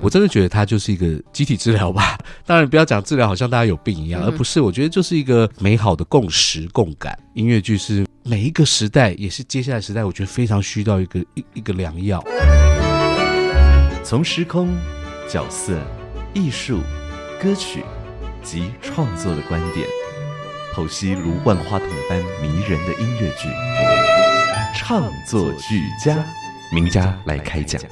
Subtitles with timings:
[0.00, 2.16] 我真的觉得它就是一个集体治疗吧。
[2.46, 4.60] 当然，不要讲治疗，好像大家有病一样，而不是。
[4.60, 7.18] 我觉得就是一个美好的共识、共感。
[7.34, 12.22] 音乐剧是每一个时代，也是接下来时代，我觉得非常需要一个一一个良药。
[14.04, 14.68] 从时空、
[15.28, 15.76] 角色、
[16.32, 16.78] 艺术、
[17.42, 17.82] 歌曲
[18.42, 19.86] 及创作的观点，
[20.74, 23.48] 剖析如万花筒般迷人的音乐剧，
[24.76, 26.16] 唱作俱佳，
[26.72, 27.82] 名家来开讲。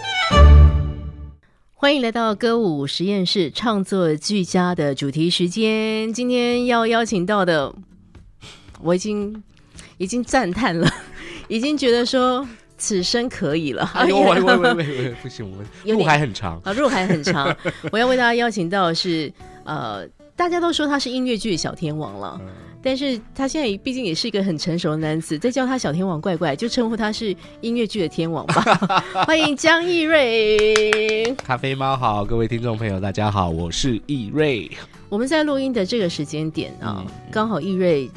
[1.78, 6.10] 欢迎来到歌舞实验室创作俱佳的主题时间。
[6.10, 7.70] 今天要邀请到的，
[8.80, 9.42] 我已经
[9.98, 10.91] 已经赞叹了，
[11.48, 13.84] 已经觉得说此生可以了。
[13.94, 17.55] 哎呦喂喂喂 喂，不行，我路还很长啊，路还很长。
[17.92, 19.30] 我要为大家邀请到的是，
[19.64, 22.40] 呃，大家都说他是音乐剧小天王了。
[22.87, 28.62] 但是他现在毕竟也是一个很成熟的男子，再叫他小天王怪怪，就称呼他是音乐剧的天王吧。
[29.27, 34.70] 欢迎江逸瑞，咖啡猫好，各位听众朋友大家好，我是逸瑞。
[35.09, 38.09] 我们在录音的这个时间点啊，刚好逸瑞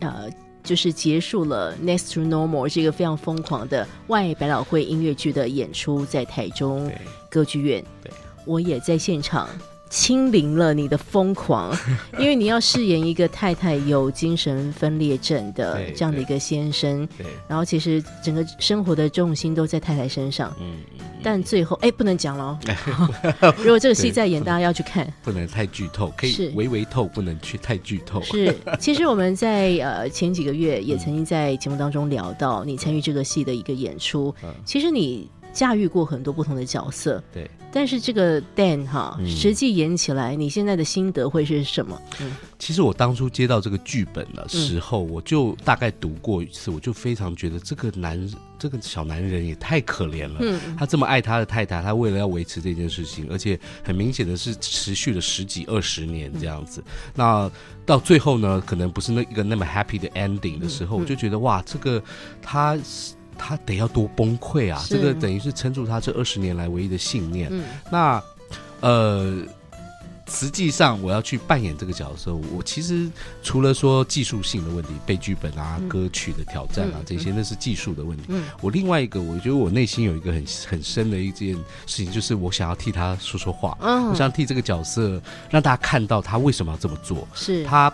[0.00, 0.28] 呃
[0.62, 6.92] 就是结束了《Next to Normal》这个非常疯狂的外百老汇音乐剧的演出，在台中
[7.30, 8.12] 歌剧院，对
[8.44, 9.48] 我也在现场。
[9.90, 11.76] 亲临了你的疯狂，
[12.18, 20.76] 因为你要饰演一个太太有精神分裂症的这样的一个先生，对，然后其实整个生活的重心都在太太身上，嗯，
[21.22, 22.58] 但最后哎不能讲了，
[23.58, 28.20] 如果这个戏在演，大家要去看，不能太剧透，可以微微透，不能去太剧透。
[28.22, 34.34] 是， 其实我们在呃前几个月也曾经在节目当中聊到你参与这个戏的一个演出，
[34.64, 35.28] 其实你。
[35.58, 37.50] 驾驭过很多不同的角色，对。
[37.70, 42.00] 但是这个 Dan 哈，实际演起来，你现在的心得会是什么？
[42.20, 48.18] 嗯，其实我当初接到这个剧本的时候，我就大概读过一次，我就非常觉得这个男，
[48.58, 50.36] 这个小男人也太可怜了。
[50.40, 56.82] 嗯，他这么爱他的太太，他为了要维持这件事情，而且很明显的是持续了十几二十年这样子。
[57.14, 57.50] 那
[57.84, 62.02] 到最后呢，可能不是那一个那么 happy 的 ending 的时候，我就觉得哇，这个
[62.40, 62.78] 他。
[63.38, 64.84] 他得要多崩溃啊！
[64.88, 67.50] 这个等于是撑住他这二十年来唯一的信念。
[67.90, 68.22] 那
[68.80, 69.42] 呃，
[70.28, 73.08] 实际上我要去扮演这个角色，我其实
[73.42, 78.24] 除了说技术性的问题，背剧本啊、歌曲的挑战啊这些，那是技术的问题。
[78.60, 81.54] 我另外一个，我觉得我内心有一个很很深的一件
[81.86, 83.78] 事情，就是我想要替他说说话。
[83.80, 87.26] 我想替这个角色让大家看到他为什么要这么做。
[87.34, 87.92] 是他。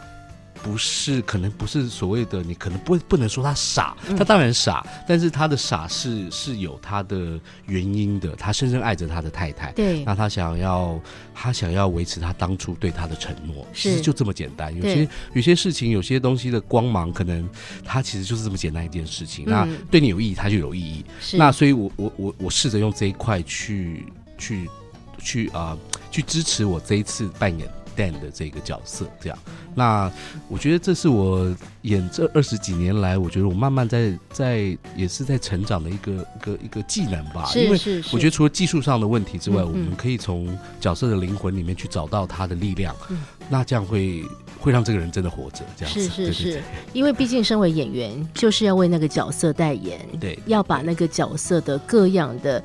[0.65, 8.35] 不是，可能不是所谓的你，可能不不能说他傻，他当然傻，但是他的傻是是有他的原因的。
[8.37, 10.99] 他深深爱着他的太太，对，那他想要
[11.35, 14.75] 他想要维持他当初对他的承诺，其实就这么简单。
[14.75, 17.47] 有些有些事情，有些东西的光芒，可能
[17.85, 19.45] 他其实就是这么简单一件事情。
[19.47, 21.05] 那对你有意义，他就有意义。
[21.35, 24.07] 那所以我我我我试着用这一块去
[24.39, 24.67] 去
[25.19, 25.77] 去啊，
[26.11, 27.69] 去支持我这一次扮演。
[27.97, 29.39] Dan 的这个角色，这样，
[29.75, 30.11] 那
[30.49, 37.51] 我觉得这是我演这二十几年来，我觉得我慢慢在在也是在成长的一个一个一个技能吧。
[37.55, 37.79] 因为
[38.13, 42.95] 我觉得除了技术上的问题之外，我们可以从角色的灵魂里面去找到他的力量。
[43.51, 44.25] 那这样会
[44.59, 45.63] 会让这个人真的活着。
[45.77, 46.63] 这样是是是，
[46.95, 52.63] 因为毕竟身为演员，就是要为那个角色代言，对，要把那个角色的各样的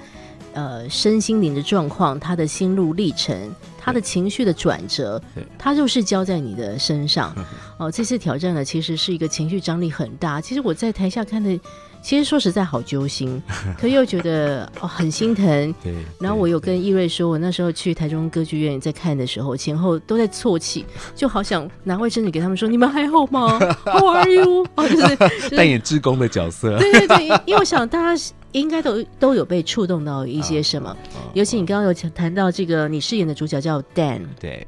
[0.53, 3.35] 呃身心灵的状况，他的心路历程。
[3.81, 5.19] 他的情绪的转折，
[5.57, 7.33] 他就是交在你的身上。
[7.79, 10.39] 哦，这次挑战呢，其实是一个情绪张力很大。
[10.39, 11.59] 其实我在台下看的，
[12.01, 13.41] 其实说实在好揪心，
[13.79, 15.73] 可又觉得哦很心疼。
[15.83, 15.93] 对。
[16.19, 20.85] 然后我有跟易瑞说，我那时候去台中歌剧院在看的时候，前后都在啜泣，
[21.15, 26.77] 就好想拿卫生纸给他们说：“你们还好吗？How are you？” 哦，就是扮演志工的角色。
[26.79, 28.21] 对对对，因为我想大家。
[28.51, 30.97] 应该都都有被触动到一些什么，
[31.35, 34.65] 尤其你刚刚有谈到这个，你饰演的主角叫 Dan，对，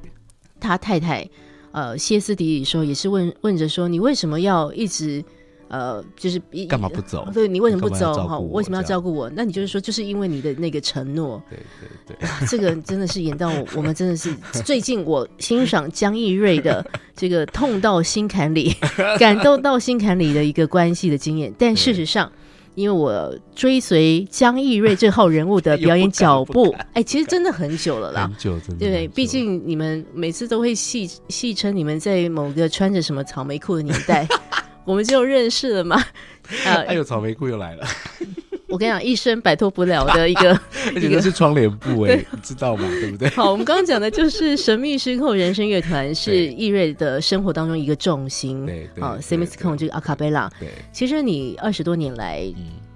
[0.59, 1.27] 他太太
[1.71, 5.25] 呃歇斯底里说，也是问问着说，你为什么要一直
[5.71, 7.27] 呃就是干嘛不走？
[7.33, 8.13] 对你为什么不走？
[8.27, 9.29] 哈，为什么要照顾我？
[9.33, 11.41] 那你就是说，就是因为你的那个承诺。
[11.49, 14.31] 对对对，这个真的是演到我们真的是
[14.65, 16.85] 最近我欣赏江逸瑞的
[17.15, 18.75] 这个痛到心坎里、
[19.17, 22.29] 感动到心坎里的一个关系的经验，但事实上。
[22.73, 28.77] 因为我追随江逸瑞这号人物的表演脚步， 哎，其实真的很久了啦，很久，真的。
[28.77, 34.25] 对，毕竟你们每次都会戏戏称你们在某个穿着什么草莓裤的年代，
[34.85, 35.95] 我们就认识了嘛。
[36.65, 37.85] 啊， 哎呦草莓裤又来了。
[38.71, 40.51] 我跟你讲，一生摆脱不了的 一个，
[40.95, 42.87] 而且那是窗帘布哎，你知道吗？
[42.87, 43.27] 对不对？
[43.31, 48.65] 好，我们刚刚讲的就是神秘失控人声乐团是易瑞的生活当中一个重心。
[48.65, 50.49] 对，好，semi 失控这个阿卡贝拉。
[50.57, 52.41] 对，其实你二十多年来，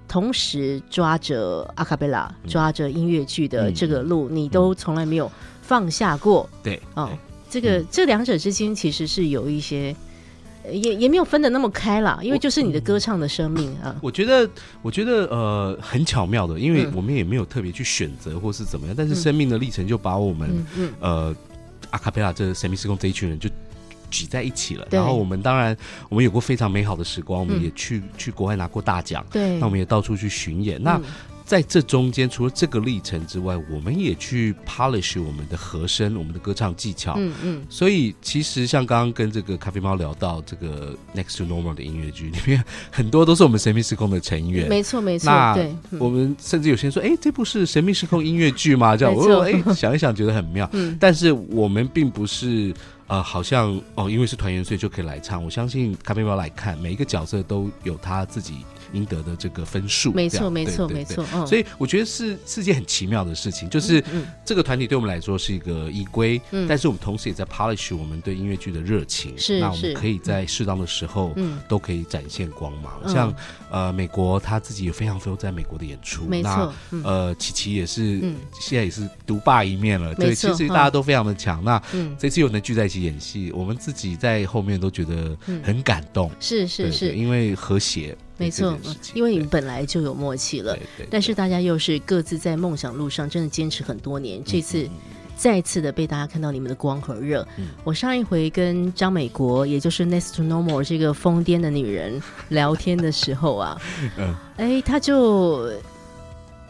[0.08, 5.30] 同时抓着阿卡贝拉，抓着音乐剧的这个路，你都从来没有
[5.60, 6.48] 放下过。
[6.62, 7.10] 对，哦，
[7.50, 9.94] 这个这两者之间其实是有一些。
[10.70, 13.94] 也也没有分的那么开啦，因为就是你的歌唱的生命啊。
[14.02, 14.48] 我觉得，
[14.82, 20.66] 我觉得呃很巧妙的，因为我们也没有特别去选择或是怎么样，但是生命的历程就把我们
[21.00, 21.34] 呃
[21.90, 23.48] 阿卡贝拉这神秘时空这一群人就
[24.10, 24.86] 挤在一起了。
[24.90, 25.76] 然后我们当然
[26.08, 30.82] 我们有过非常美好的时光，我们也去去国外拿过大奖，对，那我们也到处去巡演。
[30.82, 31.00] 那
[31.46, 37.14] 在这中间，除了这个历程之外，我们也去 polish 我们的和声，我们的歌唱技巧。
[37.16, 37.66] 嗯嗯。
[37.70, 44.68] 所以其实像刚刚跟这个咖啡猫聊到这个 Next to Normal 的音乐剧里面，很多都是我们神秘时空的成员。
[44.68, 45.26] 没错没错。
[45.26, 45.56] 那
[46.00, 50.68] 我们甚至有些人说：“哎，这部是神秘时空音乐剧吗？”这样我哎想一想，觉得很妙。
[50.74, 50.96] 嗯。
[51.00, 52.74] 但是我们并不是
[53.06, 55.44] 呃，好像哦，因为是团员，所以就可以来唱。
[55.44, 58.56] 我相信咖啡猫来看，每一个角色都有他自己。
[58.92, 61.24] 赢得的这个分数，没错，没错，没错。
[61.46, 64.02] 所以我觉得是是件很奇妙的事情，就是
[64.44, 69.36] 这个团体对我们来说是一个依归，但是我们同时也在 polish 我们对音乐剧的热情。
[69.38, 72.92] 是，那我们可以在适当的时候，嗯都可以展现光芒。
[73.08, 73.34] 像
[73.70, 76.72] 呃，美国他自己也非常非常在美国的演出，没错。
[77.04, 78.20] 呃，琪琪也是，
[78.60, 80.14] 现在也是独霸一面了。
[80.14, 81.62] 对，其实大家都非常的强。
[81.64, 81.80] 那
[82.18, 86.30] 这次又能聚在一起演戏，我们自己在后面都觉得很感动。
[86.38, 88.16] 是是是，因为和谐。
[88.38, 88.76] 没错，
[89.14, 90.76] 因为你们本来就有默契了，
[91.10, 94.42] 但是大家又是各自在梦想路上真的坚持很多年。
[94.44, 94.88] 这次
[95.36, 97.46] 再次的被大家看到你们的光和热。
[97.82, 103.80] 我上一回跟张美国，也就是 Next to Normal 这个疯癫的女人聊天的时候啊，
[104.56, 105.70] 哎，她就。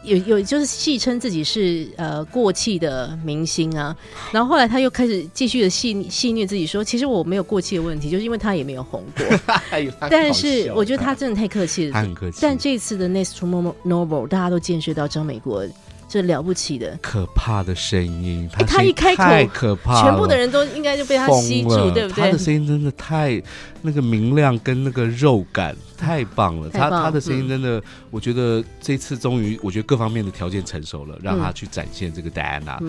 [0.07, 3.95] 有有就是戏称自己是呃过气的明星啊，
[4.33, 9.27] 然后后来他又开始继续的戏戏虐自己说，其实我没有过气的问题，就是因为他也没有红过。
[10.09, 12.39] 但是我觉得他真的太客气了，他很客气。
[12.41, 15.67] 但这次的 Next to Normal，大家都见识到张美国。
[16.09, 22.25] 这了不起的，可怕的声音，他他一开口太可怕，全部的人都应该就被他吸住，对不对？
[22.25, 23.43] 他的声音真的太
[23.83, 32.81] 那个明亮跟那个肉感太棒了，他他的声音真的，我觉得这次终于，我觉得各方面的条件成熟了，让他去展现这个戴安娜。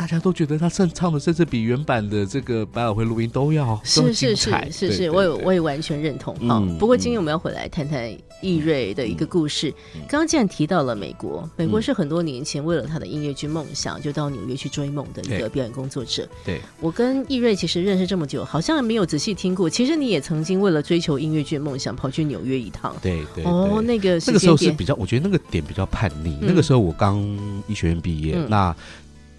[0.00, 6.58] 大家都觉得他唱唱的甚至比原版的这个百老汇录音都要是是是是是，我也我也完全认同哈。
[6.78, 8.10] 不过今天我们要回来谈谈
[8.40, 9.70] 易瑞的一个故事。
[10.08, 16.26] 刚刚既然提到了美国，美国是很多年前为了他的音乐剧梦想就到纽约去追梦的一个表演工作者。
[16.46, 19.68] 对我跟易瑞其实认识这么久，好像没有仔细听过。
[19.68, 22.96] 其实你也曾经为了追求音乐剧梦想跑去纽约一趟。
[23.02, 26.38] 对对哦，那个那个时候是比较，我觉得那个点比较叛逆。
[26.40, 27.20] 那个时候我刚
[27.68, 28.74] 医学院毕业，那。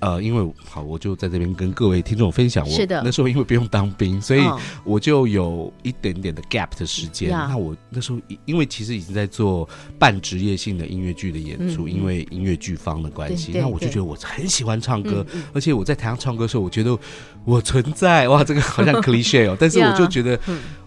[0.02, 2.66] 呃，因为好，我就在这边跟各位听众分享。
[2.66, 4.42] 是的，那时候因为不用当兵，所以
[4.84, 7.30] 我就有一点点的 gap 的时间。
[7.30, 16.98] 那我那时候因为其实已经在做半职业性的音乐剧的演出，因为音乐剧方的关系，那我就觉得我很喜欢唱歌，而且我在台上唱歌的时候，我觉得
[17.46, 20.40] 我存在哇， 这个好像 cliche 哦，但是我就觉得。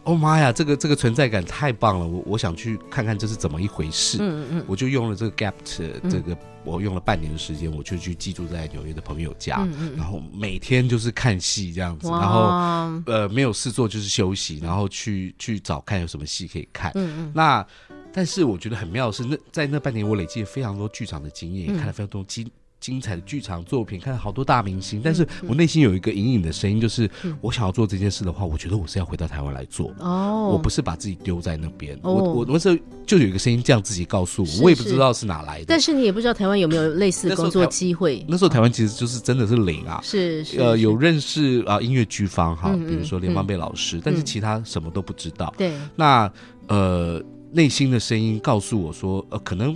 [0.04, 2.06] 哦妈呀，这个这个存在感太棒了！
[2.06, 4.18] 我我想去看看这是怎么一回事。
[4.20, 9.66] 嗯嗯我就用了这个 gap 这个，我用了半年的时间，我就去寄住在纽约的朋友家，
[9.96, 16.90] 然后每天就是看戏这样子，然后呃没有事做就是休息，然后去去找看有什么戏可以看。
[16.94, 17.32] 嗯嗯。
[17.34, 17.64] 那
[18.12, 22.50] 但是我觉得很妙的是，那在那半年我累积了非常多剧场的经验，也看了非常多经。
[22.84, 27.08] 精彩的剧场作品，看了好多大明星，但是我内心有一个隐隐的声音，就是
[27.40, 29.90] 我想要做这件事的话，我觉得我是要回到台湾来做。
[30.00, 31.98] 哦，我不是把自己丢在那边。
[32.02, 32.76] 我我那时候
[33.06, 35.64] 就有一个声音这样自己告诉我，我也不知道是哪来的。
[35.66, 38.22] 但是你也不知道台湾有没有类似工作机会。
[38.28, 45.54] 那时候台湾其实就是真的是零啊，是呃有认识啊音乐剧方哈，比如说连邦贝老师，但是其他什么都不知道。
[45.56, 46.30] 对，那
[46.66, 47.18] 呃
[47.50, 49.74] 内心的声音告诉我说，呃可能。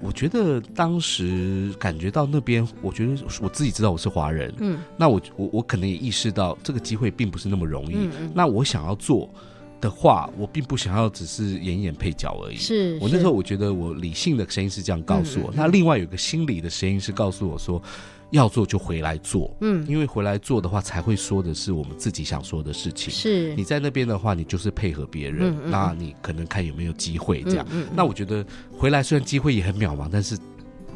[0.00, 8.08] 我觉得当时感觉到那边，我觉得我自己知道我是华人，嗯，那我我我可能也意识到这个机会并不是那么容易。
[8.32, 9.28] 那我想要做
[9.80, 12.56] 的话，我并不想要只是演演配角而已。
[12.56, 17.82] 是我那时候我觉得我理性的声音是这样告诉我，那另外有个心理的声音是告诉我说。
[18.30, 23.10] 要做就回来做，嗯，因为回来做的话，才会说的是我们自己想说的事情。
[23.10, 27.66] 是你在那边的话，你就是配合别人，那你可能看有没有机会这样。
[27.96, 30.36] 那我觉得回来虽然机会也很渺茫，但是。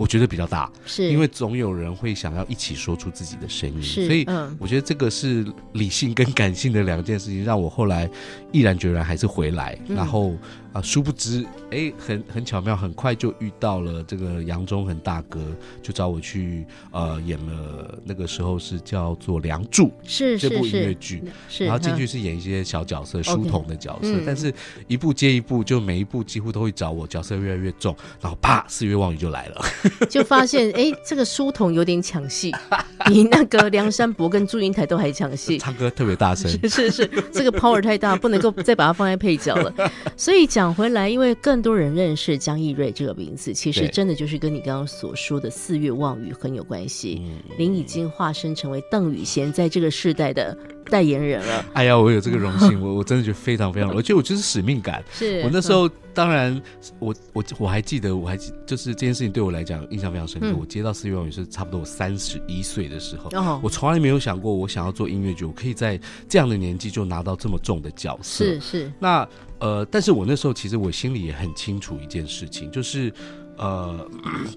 [0.02, 4.26] 我觉得比较大，是因为总有人会想要一起说出自己的声音，所以
[4.58, 8.10] 我觉得这个是理性跟感性的两件事情，让我后来
[8.50, 10.34] 毅然决然还是回来，然后。
[10.72, 15.38] 啊，殊不知，哎，很很巧妙，很快就遇到了这个杨忠恒大哥，
[15.82, 17.98] 就找我去呃演了。
[18.04, 24.14] 那个时候是叫做《梁祝》，是这部音乐剧，是然后进去是演一些小角色，书童的角色。
[24.24, 24.52] 但是
[24.88, 29.64] 一部接一部，就每一部几乎都会找我，角色越来越重，然后啪，四月望雨就来了，
[30.08, 32.50] 就发现哎，这个书童有点抢戏，
[33.04, 39.74] 比那个梁山伯跟祝英台都还抢戏，唱歌特别大声，是是是，这个 power 太大，不能够再把它放在配角了，
[40.16, 40.61] 所以讲。
[40.62, 47.20] 讲回来，因为更多人认识江逸瑞这个名字，其实真的就是跟你刚刚所说的四月望雨很有关系。
[47.58, 50.56] 您已经化身成为邓宇贤在这个世代的
[50.92, 51.64] 代言人了。
[51.72, 55.02] 哎呀，我有这个荣幸，我我真的觉得非常非常，而且我就是使命感。
[55.10, 56.60] 是我那时候，当然，
[56.98, 60.54] 我我我还记得，我还记就是这件事情对我来讲印象非常深刻。
[60.60, 63.30] 我接到四月望雨是差不多我三十一岁的时候，
[63.62, 68.44] 我从来没有想过我想要做音乐剧，我可以在这样的年纪就拿到这么重的角色。
[68.44, 69.26] 是是，那。
[69.62, 73.12] 呃，但是我那时候其实我心里也很清楚一件事情，就是，
[73.56, 74.04] 呃，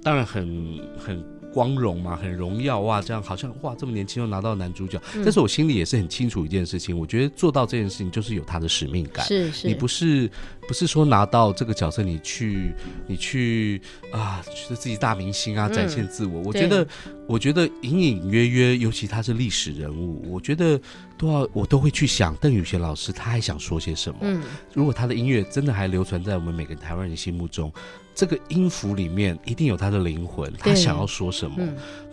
[0.01, 1.23] 当然很很
[1.55, 10.29] 光荣嘛，很荣耀哇，这样好像哇这么年轻就拿到男主角，但是我心里也是很清楚一件事情，我觉得做到这件事情就是有他的使命感，是是，你不是
[10.67, 12.73] 不是说拿到这个角色你去
[13.07, 13.81] 你去
[14.11, 16.85] 啊觉得自己大明星啊展现自我，我觉得
[17.25, 20.77] 我觉得隐隐约约，尤其他是历史人物，我觉得。
[21.17, 24.17] 都要我都会去想邓宇贤老师他还想说些什么。
[24.23, 24.43] 嗯，
[24.73, 27.71] 如果他的音乐真的还流传在我们每个台湾人心目中，
[28.15, 31.57] 这个音符里面一定有他的灵魂，他想要说什么？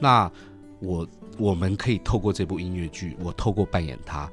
[0.00, 0.30] 那
[0.80, 4.28] 我我们可以透过这部音乐剧，我透过扮演他。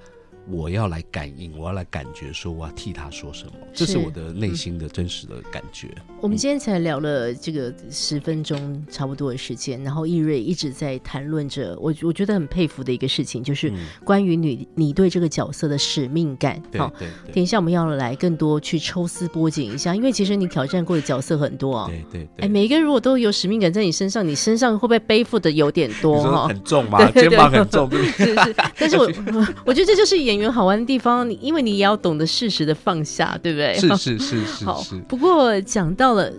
[0.52, 5.90] 我要来感应，我要来感觉，说我要替他说什么，这是我的内心的真实的感觉。
[6.22, 13.72] 我们今天才聊了这个十分钟差不多的时间，然后易瑞一直在谈论着我我觉得很佩服的一个事情，就是
[14.04, 16.62] 关于你你对这个角色的使命感。
[16.78, 16.92] 好，
[17.32, 21.88] 等一下我们要来更多去抽丝剥茧一下，因为其实你挑战过的角色很多啊。
[21.88, 22.46] 对对对。
[22.46, 26.48] 哎，每一个人如果都有使命感在你身上，你身上会不会背负的有点多哈？
[26.48, 27.06] 很重吗？
[27.14, 27.88] 肩膀很重。
[27.92, 28.56] 是是。
[28.78, 29.06] 但是我
[29.64, 30.39] 我觉得这就是演。
[30.40, 33.74] 演好玩的地方，你因为你也要懂得适时的放下，对不对？
[33.76, 34.64] 是是是是。
[34.68, 36.32] 好，不过讲到了，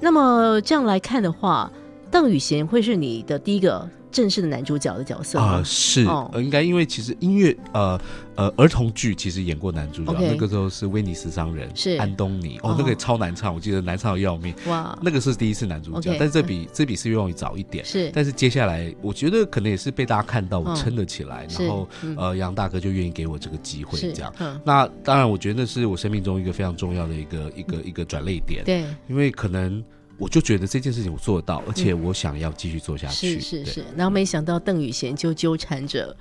[0.00, 1.70] 那么这样来看的话，
[2.10, 3.88] 邓宇贤会是你的第一个。
[4.18, 8.00] 正式的男主角的角色啊，是呃，应该因为其实音乐呃
[8.34, 11.90] 呃儿童剧其实演过男主角，那个时候是威尼斯商人是。
[11.98, 14.52] 安东尼哦，那个超难唱，我记得难唱的要命。
[14.66, 17.84] 哇，那个是第一次男主角，但这比这比四月望雨早一点。
[17.84, 24.34] 是，但是接下来我觉得可能也是被大家看到我撑得起来，然后呃杨大哥就愿意给我这个机会这样，
[24.64, 29.80] 那当然我觉得那是我生命中一个非常重要的一个一个一个转泪点，对，因为可能。
[30.18, 33.40] 我就觉得这件事情我做得到，而且我想要继续做下去。
[33.40, 36.14] 是是是，然后没想到邓宇贤就纠缠着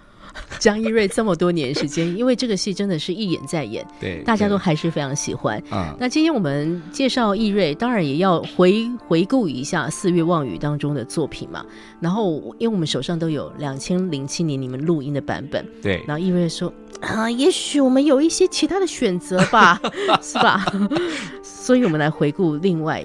[0.60, 5.58] 江一瑞这么多年时间， 因为这个戏真的是一演再演，对，大家都还是非常喜欢。
[5.72, 11.66] 啊，那今天我们介绍易瑞，当然也要回回顾一下《四月望雨》当中的作品嘛。
[12.00, 16.04] 然后，因为我们手上都有两千零七年你们录音的版本，对。
[16.08, 19.82] 然后易瑞说啊，也许我们有一些其他的选择吧，
[20.22, 20.63] 是吧？
[21.42, 23.04] 所以我们来回顾另外。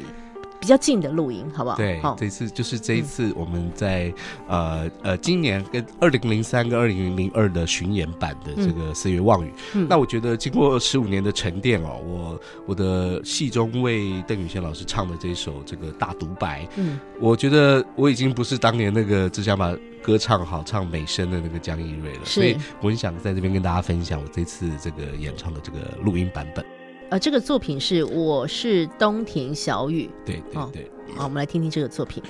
[0.63, 1.77] 比较近的录音，好不好？
[1.77, 4.15] 对，这次就是这一次我们在
[4.47, 9.53] 呃呃今年跟二零零三跟二零零二的巡演版的这个四月望雨。
[9.89, 26.65] 那我觉得经过十五年的沉淀哦，我我的戏中为邓宇贤老师唱的这首这个大独白，嗯，我觉得我已经不是当年那个只想把歌唱好、唱美声的那个江一瑞了，所以我很想在这边跟大家分享我这次这个演唱的这个录音版本。
[27.13, 32.23] 呃，这个作品是我是东田小雨，对对对，好，我们来听听这个作品。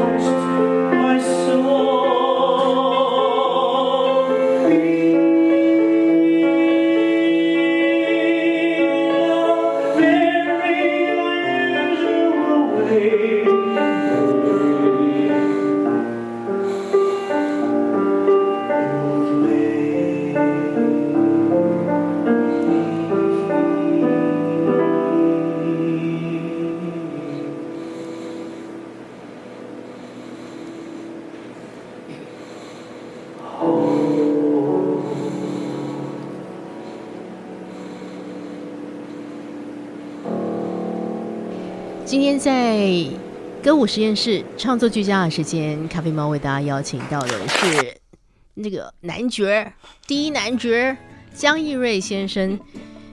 [0.00, 0.39] 今
[43.70, 47.96] 歌舞实验室创作俱佳的时间，咖啡猫为大家邀请到的是
[48.52, 49.46] 那个男角
[50.08, 50.68] 第一男角
[51.32, 52.58] 江逸瑞先生。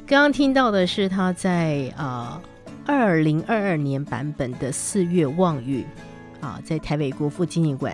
[0.08, 2.42] 刚刚听到的是他在啊
[2.88, 5.86] 二零二二年版本的《四月望雨》
[6.44, 7.94] 啊，在台北国父纪念馆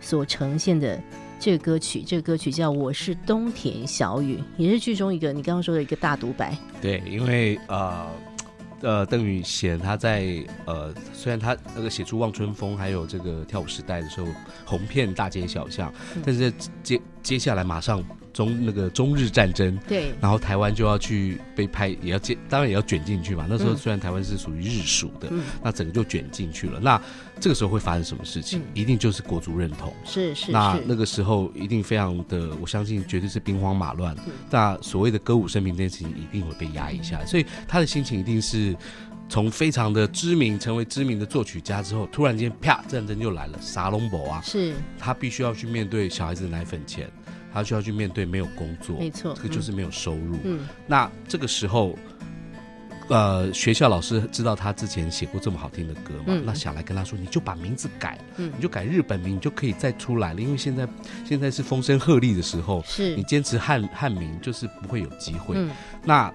[0.00, 0.98] 所呈现的
[1.38, 6.56] 这个歌曲，这个歌曲叫《我是冬田小雨》，也是剧中一个你刚刚说的一个大独白。
[6.80, 8.06] 对，因为呃。
[8.82, 14.26] 呃，邓宇贤他在呃，虽然他那个写出《望春风》还有这个跳舞时代的时候
[14.64, 15.92] 红遍大街小巷，
[16.24, 18.02] 但是接接下来马上。
[18.32, 23.46] 中那个中日战争，对，然后台湾就要去被拍，也要接，当然也要卷进去嘛。
[23.48, 25.30] 那时候虽然台湾是属于日属的，
[25.62, 26.80] 那整个就卷进去了。
[26.80, 27.00] 那
[27.38, 28.62] 这个时候会发生什么事情？
[28.74, 30.52] 一定就是国族认同，是是。
[30.52, 34.16] 那那个时候一定非常的，我相信绝对是兵荒马乱。
[34.50, 38.76] 那所谓的歌舞升平这件事情一定会被压抑下来，所以他的心情一定是
[39.28, 47.10] 从非常的知名，成为知名的作曲家之后，突然间啪，战争就来了，沙龙博啊，是他必须要去面对小孩子的奶粉钱。
[47.52, 50.36] 他需要去面对没有工作，没错，这个就是没有收入。
[50.44, 51.96] 嗯，那这个时候，
[53.08, 56.40] 呃，学校老师知道他之前写过这么好听的歌嘛？
[56.44, 60.40] 那想来跟他说，你就把名字改，嗯，你就改日本名，你就可以再出来了。
[60.40, 60.88] 因为现在
[61.24, 65.56] 现在是风声鹤唳的时候，是你坚持汉汉名，就是不会有机会。
[66.04, 66.32] 那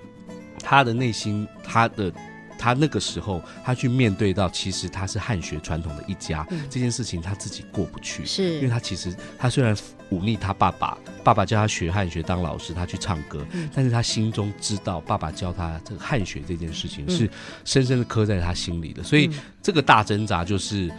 [0.62, 2.12] 他的内心，他的。
[2.58, 8.56] 他那个时候，他去面对到，其实他是汉学传统的一家，这件事情他自己过不去，是。
[8.56, 9.76] 因为他其实他虽然
[10.10, 17.28] 忤逆他爸爸，爸爸教他学汉学当老师，他去唱歌，但是他心中知道爸爸教他这个汉学这件事情是
[17.64, 19.30] 深深的刻在他心里的，所以
[19.62, 20.90] 这个大挣扎就是。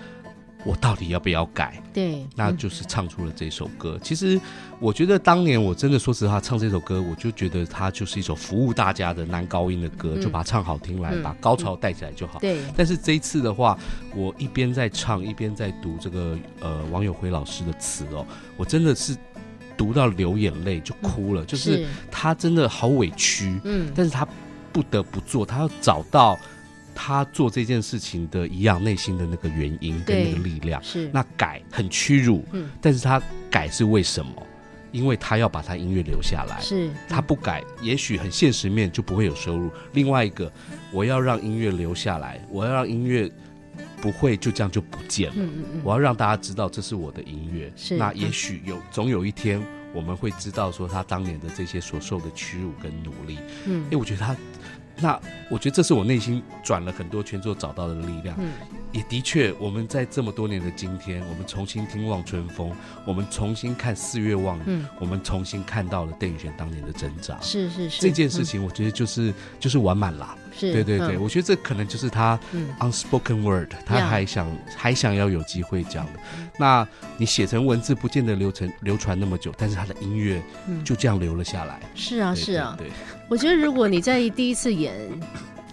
[0.68, 1.82] 我到底要不要改？
[1.94, 3.98] 对，那就是唱出了这首歌。
[4.04, 4.38] 其实
[4.82, 12.38] 我觉得当年我真的说实话，唱这首歌，我就觉得它就是一首服务大家的男高音的歌，就把它唱好听来，把高潮带起来就好。
[12.40, 12.60] 对。
[12.76, 13.80] 但是这一次的话，
[14.14, 18.26] 我一边在唱，一边在读这个呃王友辉老师的词哦，
[18.58, 19.16] 我真的是
[19.78, 24.28] 读到流眼泪就哭了，就是他真的好委屈，嗯，但是他
[24.74, 26.38] 不得不做，他要找到。
[27.00, 31.08] 他做这件事情的一样内心的那个原因跟那个力量，是。
[31.14, 34.32] 那改很屈辱，嗯，但是他改是为什么？
[34.92, 39.70] 因为他要把他音乐留下来，是他不改，也许很现实面就不会有收入。
[39.94, 40.52] 另外一个，
[40.92, 43.32] 我要让音乐留下来，我要让音乐
[44.02, 49.62] 不会就这样就不见了，嗯嗯嗯，我要让大家知道这是我的音乐，是那也许有总有一天
[49.94, 54.36] 我们会知道说他当年的这些所受的屈辱跟努力，嗯，因为我觉得他。
[55.00, 58.36] 那我觉得这是我内心转了很多圈之后找到的力量。
[58.40, 58.52] 嗯，
[58.92, 62.72] 也的确，我们在这么多年的今天，我们重新听《望春风》，
[63.06, 67.40] 我们重新看《四月望嗯》，我们重新看到了邓宇璇当年的挣扎。
[67.42, 70.38] 是是是，这件事情我觉得就是就是完满了。
[70.58, 72.40] 是，对对对，我觉得这可能就是他
[72.80, 76.20] unspoken word，他还想还想要有机会讲的。
[76.58, 80.42] 那你写成文字不见得流传流传那么久，但是他的音乐
[80.84, 81.80] 就这样留了下来。
[81.94, 82.88] 是啊是啊，对。
[83.30, 84.98] 我觉得如果你在第一次演。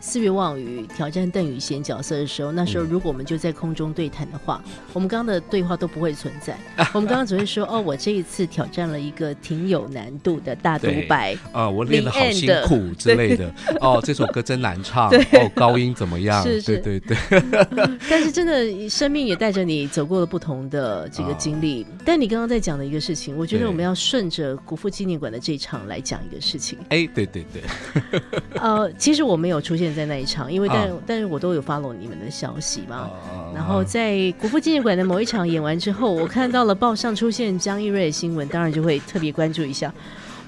[0.07, 4.63] 四月望雨挑战邓宇贤角色的时候，那时候如果我们就在空中对谈的话，
[4.93, 6.55] 我们刚刚的对话都不会存在。
[6.93, 13.51] 我们刚刚只会说：“哦，我这一次挑战了一个挺有难度的大独白啊，我练的好辛苦之类的。
[13.81, 16.43] 哦，这首歌真难唱，哦，高音怎么样？
[16.45, 17.19] 是是，对对对。
[18.11, 21.87] 但是真的，生命也带着你走过了不同的这个经历。
[22.05, 26.79] 但你刚刚在讲的一个事情，我觉得我们要顺着国父纪念馆的这场来讲一个事情。
[26.91, 28.21] 哎，对对对。
[28.61, 33.09] 呃，其实我没有出现在那一场，因为但但是我都有 follow 你们的消息嘛。
[33.55, 39.95] 然后在国父纪念馆的某一场演完之后，我看到了报上出现江一瑞的新闻，当然就会特别关注一下。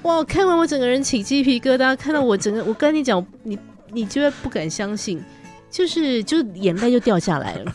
[0.03, 3.57] 哇，看完我整个人起鸡皮疙瘩，看到我整个，我跟你讲，你
[3.91, 5.23] 你就会不敢相信，
[5.71, 7.73] 就是就眼泪就掉下来了。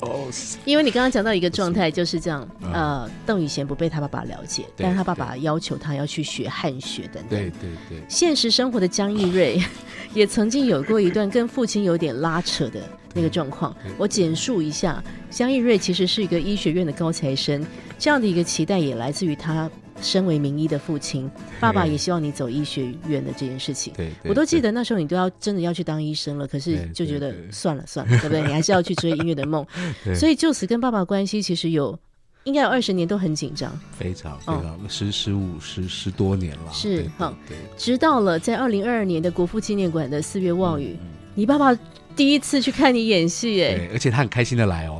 [0.00, 0.28] 哦，
[0.64, 7.28] 因为你刚刚讲到一个状态就是这样，呃，邓宇贤不被他爸爸了解，但是他爸爸要求他要去学汉学等等。
[7.30, 9.62] 对对对，现实生活的江逸瑞
[10.12, 12.80] 也曾经有过一段跟父亲有点拉扯的
[13.14, 13.74] 那个状况。
[13.96, 17.64] 我简述一下，江逸瑞其实是一个医学院的高材生，
[17.98, 19.70] 这样的一个期待也来自于他。
[20.00, 21.30] 身为名医的父亲，
[21.60, 23.92] 爸爸也希望你走医学院的这件事情。
[23.94, 28.42] 对，我都记得那时候你都要真的要去当医生了，可是就觉得算了算了，对不对？
[28.46, 29.66] 你还是要去追音乐的梦。
[30.14, 31.98] 所以就此跟爸爸关系其实有
[32.44, 36.72] 应该有二十年都很紧张，非常非常十十五十十多年了。
[36.72, 37.34] 是哈，
[37.76, 40.96] 直到了在二零二二年的国父纪念馆的四月望雨，
[41.34, 41.76] 你爸爸。
[42.16, 44.98] 第一次去看你演戏，哎，而且他很开心的来哦，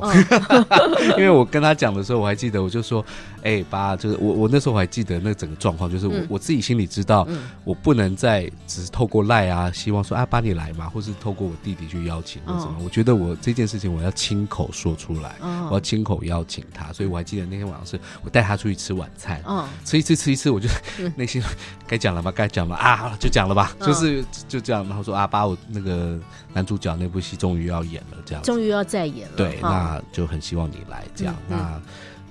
[1.17, 3.03] 因为我跟他讲的时候，我还记得，我就说，
[3.41, 7.25] 哎，爸，就是我，我那时候我还记得那整个状况，就是我我自己心里知道，
[7.63, 15.35] 我不能再只是透过赖啊，希望说啊，爸你来嘛，或是透过我弟弟去邀请或什么，我觉得我这件事情我要亲口说出来，
[15.69, 19.41] 我要亲口邀请他，所以我还记得那天晚上是我带他出去吃晚餐，
[19.85, 20.67] 吃一次吃一次，我就
[21.15, 21.41] 内心
[21.87, 26.19] 该讲了吧，该讲了啊，就讲了吧，就是就这样，然后说啊，爸，我那个
[26.53, 27.04] 男主角那。
[27.05, 29.37] 那部戏终于要演了，这样终于要再演了。
[29.37, 31.35] 对，那就很希望你来这样。
[31.47, 31.79] 那。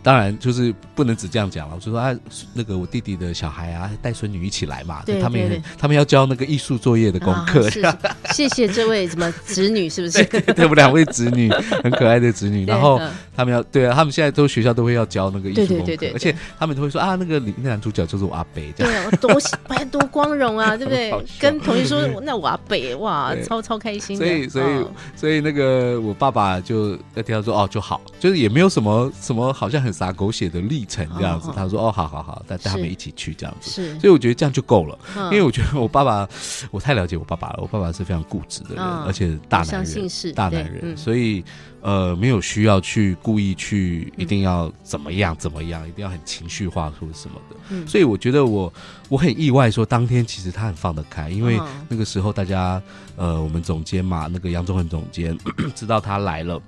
[0.05, 1.75] 当然，就是不能只这样讲了。
[1.75, 2.14] 我就说啊，
[2.53, 7.71] 那个我弟弟的小孩啊，带孙女一起来嘛，对他们也他们要交那个艺术作业的功课。
[8.35, 10.23] 谢谢这位什么侄女，是不是？
[10.25, 11.51] 对，我们两位侄女
[11.83, 12.67] 很可爱的侄女。
[12.67, 13.01] 然后
[13.35, 18.87] 他们要对啊，他们现在都学校都会要教那个艺术功课，而且他们都会说啊，那个那男主角就是我阿北，对，
[19.17, 21.11] 多哎多光荣啊，对不对？
[21.40, 24.19] 跟同学说那我阿北哇，超超开心。
[24.19, 24.87] 所以所以
[25.17, 29.93] 所以那个我爸爸就在听他说哦就好，就是也没有什么什么好像很。
[29.94, 34.98] 撒狗血的历程这样子，他说：“哦，好好好，带带他们一起去这样子。”是，所以我觉得这样就够了，
[35.30, 36.28] 因为我觉得我爸爸，
[36.70, 37.61] 我太了解我爸爸了。
[37.62, 41.42] 我爸爸是非常固执的人，而且大男人，大男人，所以
[41.80, 47.87] 呃，没有需要去故意去一定要怎么样怎么样，一定要很情绪化或者什么的。
[47.87, 48.72] 所以我觉得我
[49.09, 52.83] 我很意外，说当天其实他很放得开，因为那个时候大家
[53.16, 55.38] 呃，我们总监嘛，那个杨宗恒总监
[55.74, 56.61] 知道他来了。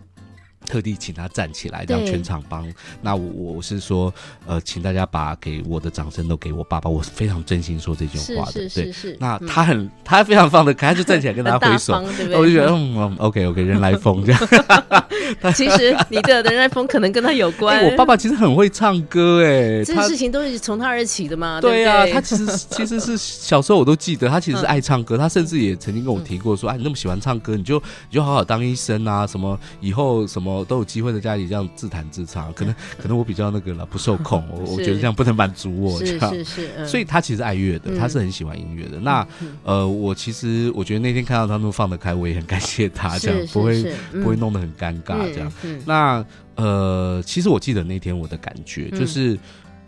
[0.66, 2.66] 特地请他站起来，让全场帮。
[3.00, 4.12] 那我我是说，
[4.46, 8.68] 呃，请大家把给我的掌声都给我爸爸，我是非常真心说这句话的。
[8.70, 11.94] 对，那他很他非常放得开，他就站起来跟他挥手，
[12.34, 14.40] 我就觉得嗯，OK OK，人来疯这样。
[15.54, 17.82] 其实你的人来疯可能跟他有关。
[17.86, 21.60] 我爸爸其实很会唱歌，哎，这事情都是从他而起的嘛。
[21.60, 30.45] 对啊，他其实 其实是小时候我都记得，他其实是爱唱歌，他甚至也曾经跟我提过说，哎，你那么喜欢唱歌，你就你就好好当医生啊，什么以后什么。
[30.64, 38.98] 都有机会在家里这样自弹自唱，可能 可能我比较那个了，不受控，我 我觉得这样不能满足我，是是是，所以他其实爱乐的，他是很喜欢音乐的。
[38.98, 39.26] 那
[39.64, 45.52] 呃，我其实我觉得那天看到他们放得开，我也很感谢他，这样不会不会弄得很尴尬这样。
[45.85, 49.38] 那呃，其实我记得那天我的感觉就是。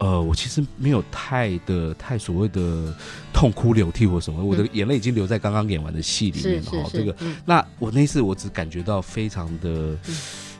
[0.00, 2.94] 呃，我其实没有太的太所谓的
[3.32, 6.70] 痛哭流涕或什么，我的眼泪已经留在刚刚演完的戏里面了。
[6.70, 7.12] 哈，这个，
[7.44, 9.96] 那我那次我只感觉到非常的。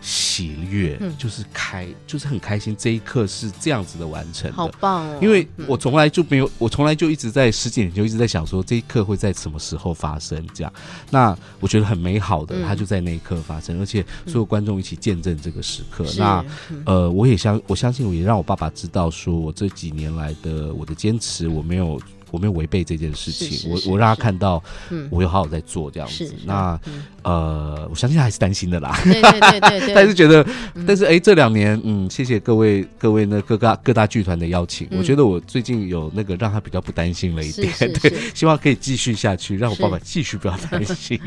[0.01, 2.75] 喜悦就是开，就是很开心。
[2.79, 5.19] 这一刻是这样子的完成，好棒哦！
[5.21, 10.45] 因为我从来就没有，我从来就一直在十几年就一直在想说，这一刻会在什么时候发生？
[10.55, 10.73] 这样，
[11.11, 16.05] 那我觉得很美好的，它就在那一刻发生，而且所有观众一起见证这个时刻。
[16.17, 16.45] 那
[16.87, 22.01] 呃，我也相我相信，我也让我爸爸知道，说我这几年来的我的坚持，我没有。
[22.31, 24.63] 我没有违背这件事情，我我让他看到，
[25.11, 26.35] 我有好好在做这样子。
[26.45, 26.79] 那
[27.23, 29.93] 呃，我相信他还是担心的啦，对对对。
[29.95, 30.47] 但是觉得，
[30.87, 41.21] 但是哎，这两年，嗯，谢谢各位各位那各大各大剧团的邀请，我觉得我最近有那个让他比较不担心了一点， 对，希望可以继续下去，让我爸爸继续不要担心。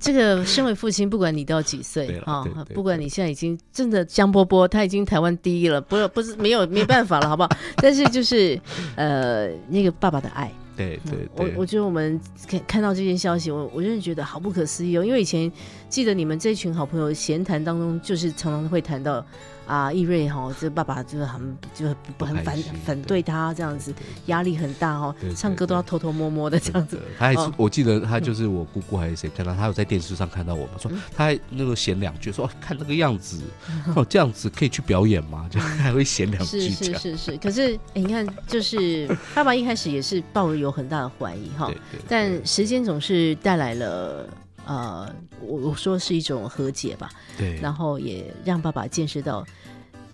[0.00, 7.48] 这个身为父亲，不管你到几岁啊，不管你现在已经真的江波波，他已经台湾第一了，不是不是没有没办法了，好不好？
[7.78, 8.60] 但是就是
[8.96, 10.52] 呃，那个爸爸的爱。
[10.76, 15.04] 对对我我觉得我们看看到这件消息，我我真的觉得好不可思议哦。
[15.04, 15.50] 因为以前
[15.88, 19.24] 记得你们这群好朋友闲谈当中，就是常常会谈到。
[19.66, 23.94] 啊，易瑞哈，这爸爸就是很就不很反反对他这样子，
[24.26, 27.00] 压力很大哦，唱歌都要偷偷摸摸的这样子。
[27.18, 33.40] 他还是我记得他就是我姑姑还是谁看到他有在电视上看到我嘛，说他还那个闲两句，说看那个样子
[33.94, 35.46] 哦，这样子可以去表演吗？
[35.50, 36.68] 就还会闲两句。
[36.68, 41.70] 是 是是是，可是你看，就是爸爸一开始也是抱有很大的怀疑哈，
[42.08, 44.28] 但时间总是带来了。
[44.66, 49.44] 呃，我我说是一种和解吧，对，然后也让爸爸见识到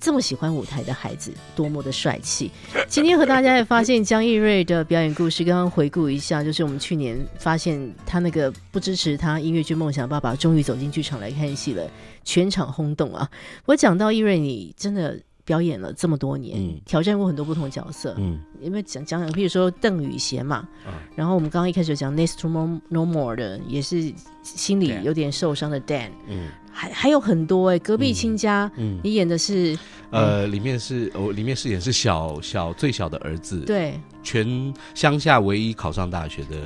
[0.00, 2.50] 这么喜欢舞台的孩子多么的帅气。
[2.88, 11.90] 今天和大家也发现江逸瑞的表演故事，刚刚回顾一下，就是我们去年发现他那个不支持他音乐剧梦想爸爸，终于走进剧场来看戏了，
[12.24, 13.28] 全场轰动啊！
[13.66, 15.18] 我讲到逸瑞，你真的。
[15.48, 18.14] 表演了这么多年，挑战过很多不同角色。
[18.18, 19.32] 嗯，有没有讲讲讲？
[19.32, 20.68] 譬如说邓宇贤嘛，
[21.16, 22.48] 然后我们刚刚一开始讲《Next to
[22.90, 26.10] No More》的，也是心里有点受伤的 Dan。
[26.26, 29.76] 嗯，还还有很多哎，隔壁亲家，嗯你演的是
[30.10, 33.58] 呃，里面是我里面饰演是小小最小的儿子。
[33.66, 36.56] 对，全乡下唯一考上大学的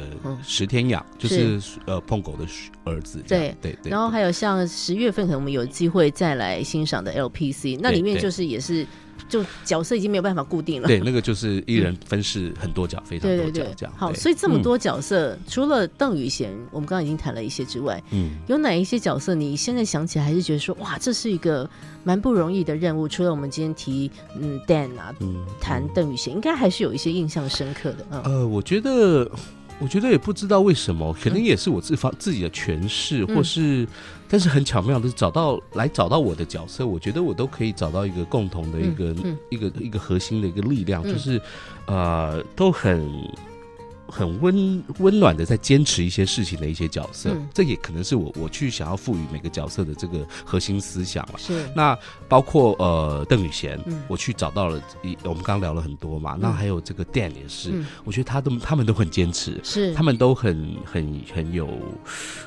[0.43, 2.45] 石天养，就是呃碰狗的
[2.85, 3.25] 儿子。
[3.27, 3.91] 对对对。
[3.91, 8.87] 然后还有像十月份可能我们有机会再来欣赏的 LPC，那里面就是也是。
[9.29, 10.89] 就角色已经没有办法固定了。
[10.89, 13.95] 对，那个就是一人分饰很多角，非常多角这样。
[13.97, 21.69] 好，所以这么多角色，除了邓宇贤，我们刚刚已经谈了一些之外，嗯，有哪一些角色你现在想起来还是觉得说，哇，这是一个
[22.05, 23.09] 蛮不容易的任务？
[23.09, 25.15] 除了我们今天提，嗯，Dan 啊，
[25.61, 28.23] 谈邓宇贤，应该还是有一些印象深刻的。
[28.25, 29.31] 呃，我觉得。
[29.81, 33.85] 我觉得也不知道为什么，可能也是我自方自己的诠释，或是，
[34.33, 39.15] 但是很巧妙的找到来找到我的角色，我觉得我都可以找到一个共同的一个
[39.51, 41.39] 一个一个核心的一个力量，就是
[41.85, 43.07] 呃都很。
[44.15, 51.39] 很温温暖的在坚持一些事情的一些角色，这也可能是我我去想要赋予每个角色的这个核心思想了。
[51.39, 51.99] 是那
[52.29, 57.73] 包括呃邓宇贤，我去找到了一我们刚聊了很多嘛，那还有这个 Dan 也是，
[58.05, 61.69] 我觉得他都他们都很坚持，是他们都很很很有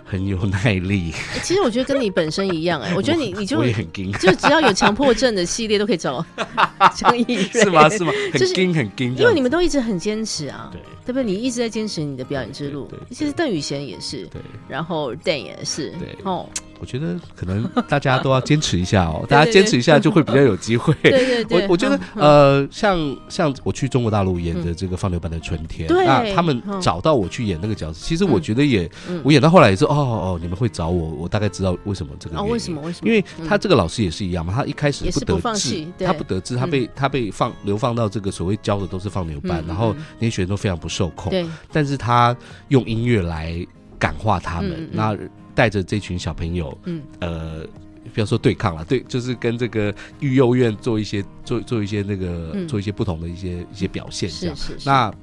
[0.05, 1.11] 很有耐力。
[1.41, 6.23] 其实我觉得跟你本身一样哎，我觉得你 你就我也很硬，就只要有强迫症的系列都可以找
[6.95, 7.89] 张艺瑞，是吗？
[7.89, 8.11] 是吗？
[8.33, 11.23] 很硬很硬，因为你们都一直很坚持啊，对，对不对？
[11.23, 11.65] 你一直。
[11.65, 16.47] 在坚持你的表演之路，其实邓宇贤也是，对，然后 Dan 也是，对，哦。
[16.79, 20.93] 我觉得可能大家都要坚持一下哦， 大家坚持一下就会比较有机会。
[21.01, 22.97] 对对对，我我觉得呃，像
[23.29, 28.89] 像我去中国大陆演的这个放牛班的春天，那他们找到我去演那个角色，其实我觉得也，
[29.23, 32.37] 我演到后来也是哦哦，你们会找我，我大概知道为什么这个。
[32.37, 32.81] 哦，为什么？
[32.81, 33.07] 为什么？
[33.07, 42.35] 因为他这个老师也是一样嘛，他一开始不得志，他不得志，他被他被放流放到这个所谓教的都是放牛班，然后那些学生都非常不受控，对，但是他
[42.67, 43.65] 用音乐来
[43.97, 45.17] 感化他们，那。
[45.55, 47.65] 带着这群小朋友，嗯，呃，
[48.13, 54.57] 不要说对抗了，对，就是跟这个育幼院做一些做做一些那个做一些不同的一些一些表现，这样。
[54.85, 55.13] 那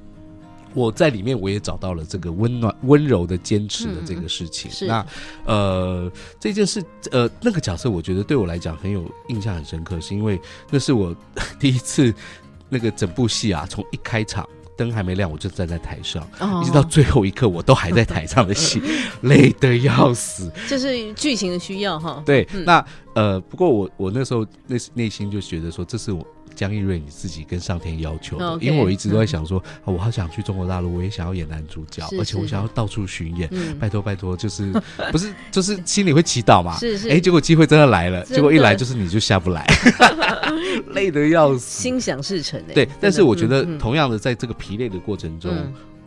[0.73, 4.71] 我在里面我也找到了这个温暖温柔的坚持的这个事情。
[4.87, 5.05] 那
[5.45, 10.41] 呃，这件事呃那个角色，我觉得对我来讲很有印象很深刻，是因为
[10.71, 11.15] 那是我
[11.59, 12.11] 第一次
[12.69, 14.49] 那个整部戏啊，从一开场。
[14.77, 16.27] 灯还没亮，我就站在台上，
[16.61, 18.81] 一直到最后一刻，我都还在台上的戏，
[19.21, 20.51] 累得要死。
[20.67, 22.21] 就是剧情的需要哈。
[22.25, 22.83] 对，那
[23.15, 26.25] 呃，不过我我那时候内内心就觉得说，这是我。
[26.55, 34.71] 江一瑞，你自己跟上天要求的，因为我一直都在想说，我好想去中国大陆，我也想要演男主角，而且我想要到处巡演，拜托拜托，就是
[35.11, 36.77] 不是就是心里会祈祷嘛？
[36.77, 39.65] 是是，哎，结果机会真的来了，结果一来就是你就下不来，
[40.93, 45.51] 累得要死，心想事成对，但是我觉得同样的，在这个疲累的过程中。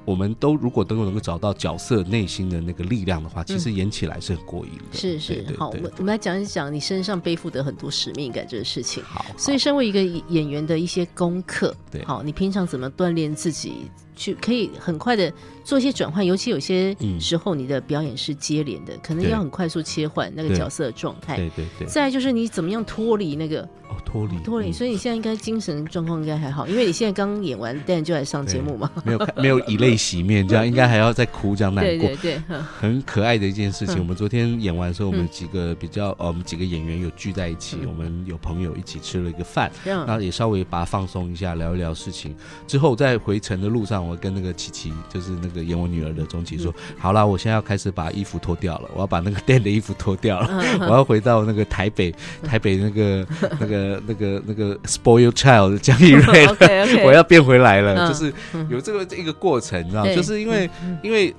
[0.06, 4.96] 我们都如果都能够找到角色内心的那个力量的话，其实演起来是很过瘾的。
[4.96, 9.02] 是是，好，我们我们来讲一讲你身上背负的很多使命感这个事情。
[9.02, 13.90] 好，所以身为一个演员的一些功课，对，好，你平常怎么锻炼自己？
[14.16, 21.36] 去可以很快的做一些转换，尤其有些时候你的表演是接连的，可能要很快速切换那个角色的状态。
[21.36, 21.86] 对对对。
[21.86, 28.90] 再就是你怎么样脱离那个哦脱离脱离，所以你现在应该精神状况应该还好，因为你现在刚演完，但就来上节目嘛。
[29.04, 32.06] 没有没有以泪洗面，这样应该还要再哭这样难过。
[32.08, 33.98] 对对对，很可爱的一件事情。
[33.98, 42.34] 我们昨天演完的时候，我们几个比较呃，我们几个演员有聚在一起，我们有朋友一起吃了一个饭，然后也稍微把它放松一下，聊一聊事情。
[42.66, 44.92] 之后在回程的路上，我跟那个琪琪。
[45.08, 50.48] 就是那个演我女儿的钟琪说：“好了，我现在要开始把衣服脱掉了，我要把那个店的衣服脱掉了，
[50.88, 53.26] 我要回到那个台北，台北那个
[53.58, 56.46] 那个那个那个 spoil child 江一瑞，
[57.04, 58.08] 我要变回来了。
[58.08, 58.32] 就是
[58.68, 60.68] 有这个一个过程，你知道，就是因为
[61.02, 61.34] 因为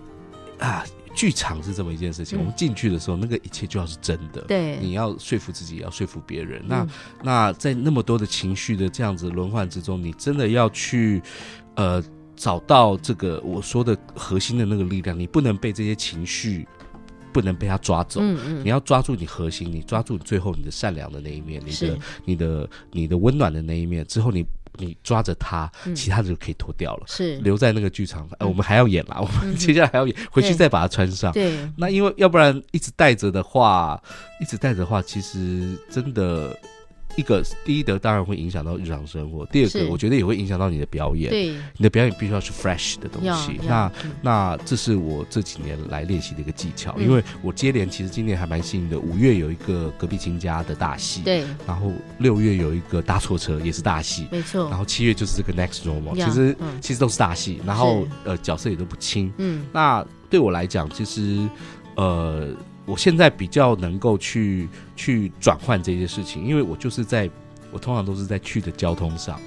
[0.60, 0.84] 啊。
[1.16, 4.40] 剧场是这么一件事情，我们进去的时候，那个一切就要是真的。
[4.42, 6.62] 对，你要说服自己，要说服别人。
[6.68, 6.88] 那
[7.24, 11.20] 那在那么多的情绪的这样子轮换之中，你真的要去
[11.74, 12.04] 呃
[12.38, 16.66] 找到这个我说的核心的那个力量，你不能被这些情绪
[17.34, 18.22] 不能被他抓走。
[18.24, 24.46] 嗯嗯，你要抓住你核心，你抓住最后你的善良的那一面，你的你的你的温暖的那一面之后，你。
[24.80, 27.04] 你抓着它，其他的就可以脱掉了。
[27.08, 31.32] 是留在那个剧场，呃，我们还要演啦，我们接下来还要演，回去再把它穿上。
[31.32, 34.00] 对，那因为要不然一直带着的话，
[34.40, 36.56] 一直带着的话，其实真的。
[37.16, 41.30] 一个第一的当然会影响到日常生活，第二个我觉得也会影响到你的表演。
[41.32, 43.60] 对，你的表演必须要是 fresh 的东西。
[43.68, 43.92] 那
[44.22, 59.34] 那这是我这几年来练习的一个技巧，因为我接连其实今年还蛮幸运的，五月有一个隔壁亲家的大戏，对，然后六月有一个搭错车也是大戏，没错，然后七月就是这个 next normal，其实其实都是大戏，然后呃角色也都不轻。
[59.38, 61.48] 嗯，那对我来讲，其实
[61.96, 62.50] 呃。
[62.88, 67.30] 我现在比较能够去去转换这些事情，因为我就是在
[67.72, 69.38] 我通常都是在去的交通上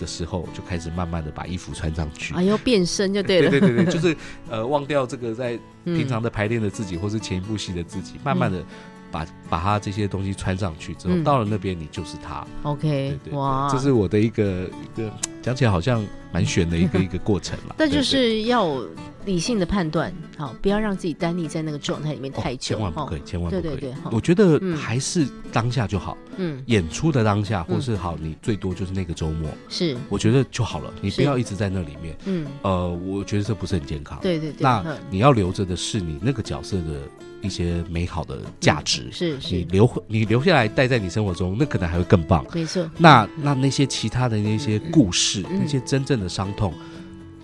[0.00, 2.32] 的时候，就开始慢慢的把衣服穿上去。
[2.34, 3.50] 啊，要变身就对了。
[3.50, 4.16] 对对对对，就是
[4.50, 8.64] 呃，忘掉这个在平常的排练的自己，或是前一部戏的自己，慢慢的
[9.10, 12.42] 把把他这些东西穿上去之后，到了那边你就是他。
[12.62, 15.12] OK，对对哇，这是我的一个一个
[15.42, 17.74] 讲起来好像蛮悬的一个一个过程了。
[17.76, 18.82] 但就是要。
[19.24, 23.62] 理性的判断，好，不要让自己单立在那个状态里面太久，千万不可以，千万不可以。
[23.62, 26.18] 对对对，我觉得还是当下就好。
[26.38, 30.92] 嗯，演出的当下，或是好，你最多就是那个周末，是，我觉得就好了。
[31.00, 32.18] 你不要一直在那里面。
[32.24, 34.18] 嗯，呃，我觉得这不是很健康。
[34.20, 34.56] 对对对。
[34.58, 37.02] 那你要留着的是你那个角色的
[37.42, 39.08] 一些美好的价值。
[39.12, 39.41] 是是。
[39.50, 42.44] 你留你留下来待在你生活中，那可能还会更棒。
[42.54, 42.88] 没错。
[42.98, 46.72] 那那那些其他的那些故事，那些真正的伤痛。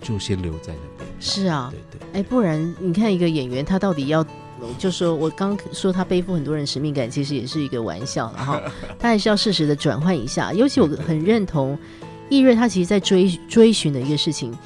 [0.01, 1.09] 就先留在那边。
[1.19, 2.07] 是啊，对对。
[2.13, 4.25] 哎，不然你看一个演员，他到底要，
[4.77, 8.61] 就说我刚说他背负很多人使命感，其实也是一个玩笑了哈。
[8.97, 10.53] 他还是要适时的转换一下。
[10.53, 11.77] 尤其我 很认同
[12.29, 14.57] 易瑞，他其实在追追寻的一个事情。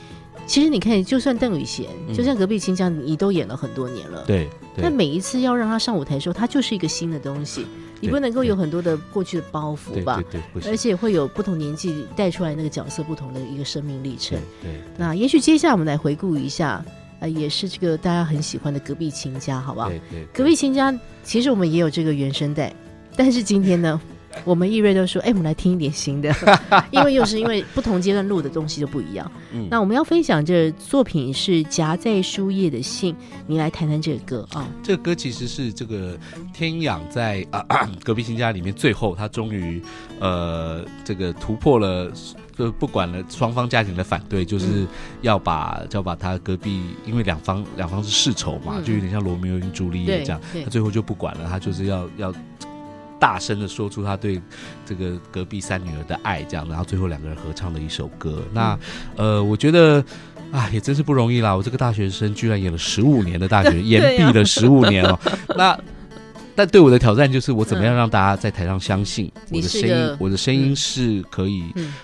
[0.46, 4.24] 其实你看，就算邓宇贤，就像隔壁亲家，你都演了很多年了。
[4.28, 4.48] 对。
[4.78, 7.66] 但每一次要让他上舞台的时候，他就是一个新的东西。
[8.00, 10.22] 你不能够有很多的过去的包袱吧？
[10.30, 14.38] 对对，而且会有不同年纪带出来那个角色不同的一个生命历程。
[14.62, 16.84] 对，那也许接下来我们来回顾一下，
[17.22, 19.88] 呃，也是这个大家很喜欢的隔壁亲家，好不好？
[19.88, 22.74] 对对，隔壁亲家其实我们也有这个原声带，
[23.16, 24.02] 但是今天呢？
[24.44, 26.34] 我们易瑞都说：“哎，我们来听一点新的，
[26.92, 29.32] 因为又是因为不同阶段录的东西就不一样。
[29.70, 33.16] 那我们要分享这作品是夹在书页的信，
[33.48, 34.68] 你来谈谈这个歌啊。
[34.82, 36.18] 这个歌其实是这个
[36.54, 37.66] 天养在啊
[38.04, 39.82] 隔壁新家里面，最后他终于
[40.20, 42.12] 呃这个突破了，
[42.58, 44.86] 就不管了双方家庭的反对，就是
[45.22, 52.34] 要把要把他隔壁，因为两方两方是世仇嘛，就有点像罗密欧与朱丽叶这样，他最后就不管了，他就是要要。”
[53.24, 54.42] 大声的说出他对
[54.86, 58.44] 这个隔壁三女儿的爱，这样，然后最后两个人合唱的一首歌。
[58.52, 58.78] 那
[59.16, 60.04] 呃，我觉得
[60.52, 61.56] 啊，也真是不容易啦。
[61.56, 65.18] 我这个大学生居然演了十五年的大学， 延毕了十五年哦。
[65.56, 65.80] 那
[66.54, 70.18] 但对我的挑战就是，我怎么样让大家在台上相信我的声音？
[70.20, 71.64] 我的声音是可以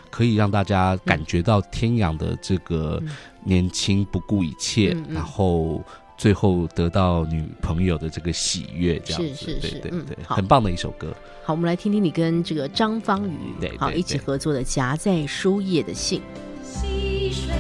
[0.10, 3.03] 可以让大家感觉到天养的这个
[3.43, 5.84] 年轻不顾一切，然后。
[6.19, 11.15] 最后得到女朋友的这个喜悦，这样子，对对对，很棒的一首歌。
[11.45, 13.38] 好，我们来听听你跟这个张方宇
[13.77, 16.19] 好一起合作的《夹在书页的信》。
[16.62, 17.55] 溪水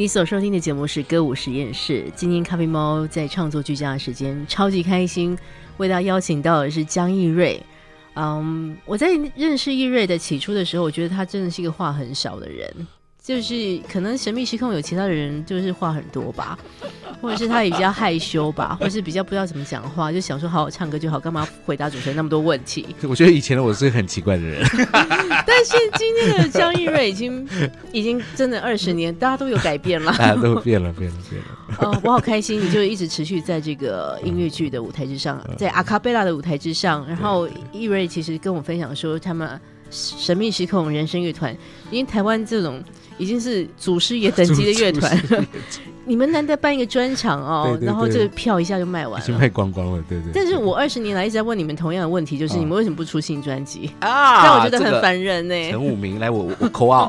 [0.00, 2.10] 你所收听的节目是歌舞实验室。
[2.16, 5.36] 今天咖啡猫在创作居家的时间超级开心，
[5.76, 7.62] 为大家邀请到的是江逸瑞。
[8.14, 12.74] 嗯，我在认识逸瑞的起初的时候，我觉得他真的是一个话很少的人。
[13.22, 16.58] 就是可能神秘失控有其他的人就是话很多吧，
[17.20, 22.86] 或者是他也比较害羞吧，或者是比较不知道怎么讲话，就想说好好唱歌就好，干嘛回答主持人那么多问题？
[23.02, 24.64] 我觉得以前的我是很奇怪的人，
[25.46, 27.46] 但是今天的江逸瑞已经
[27.92, 31.78] 已经真的二十年，大家都有改变了，大家都变了，变了，变了。
[31.86, 39.60] 哦，我好开心，你就一直持续在这个音乐剧的舞台之上，在阿卡贝拉的舞台之上，然后逸瑞其实跟我分享说，他们
[39.90, 41.54] 神秘失控人生乐团，
[41.90, 42.82] 因为台湾这种。
[43.20, 45.46] 已经是祖师爷等级的乐团，
[46.06, 50.32] 你们难得办一个专场哦，然后这个票一下就卖完了，已经卖光光了，对对。
[50.32, 54.42] 但是我二十年来一直在问你们同样的问题，就是你们为什么不出新专辑啊？
[54.42, 55.70] 让我觉得很烦人呢。
[55.70, 57.08] 陈武明，来我我扣二，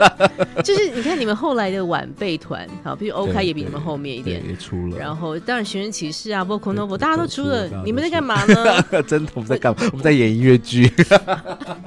[0.64, 8.82] 就是你看你们后来的晚辈团，好，比如 OK 也比你们后面一点也出了，然后当然寻人启事啊，Vocal Novel 大家都出了，你们在干嘛呢？
[9.06, 9.82] 真的我们在干嘛？
[9.92, 10.88] 我们在演音乐剧。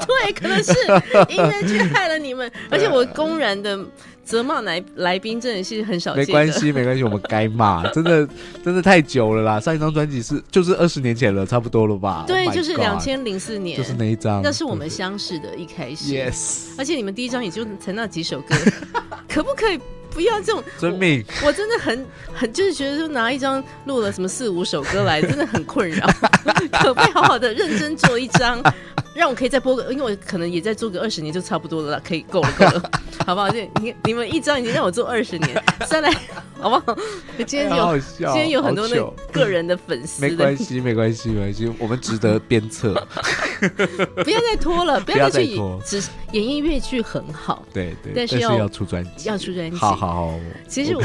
[0.05, 0.71] 对，可能是
[1.29, 3.54] 音乐剧害了你们，而且我公然。
[3.61, 3.79] 的
[4.23, 6.25] 责骂来来宾真的是很少见。
[6.25, 8.27] 没关系，没关系，我们该骂，真的
[8.63, 9.59] 真的太久了啦！
[9.59, 12.25] 上一张专辑是就是二十年前了，差不多了吧？
[12.27, 16.13] 对，就是两千零四年，就是那一张，那是我们相识的一开始。
[16.13, 18.55] Yes，而且你们第一张也就才那几首歌，
[19.29, 19.79] 可不可以
[20.09, 21.23] 不要这种遵命？
[21.45, 26.07] 我真的很很就是觉得说拿一张录了什么四五首歌来， 真的很困扰。
[26.71, 28.61] 可不可以好好的认真做一张？
[29.15, 32.91] 让我可以再播个，因为我可能也再做个二十年就差不多了，可以够了，够了，
[33.25, 33.49] 好不好？
[33.49, 36.11] 就你你们一张已经让我做二十年，再来
[36.59, 36.97] 好不好？
[37.47, 38.97] 今天有今天有很多那
[39.31, 42.93] 个人的粉丝，没关系，没关系，没关系，我们值得鞭策。
[44.23, 45.79] 不要再拖了，不要再拖。
[45.85, 46.03] 只
[46.33, 49.77] 演音乐剧很好，对对，但是要出专辑，要出专辑。
[49.77, 51.01] 好好好，其实我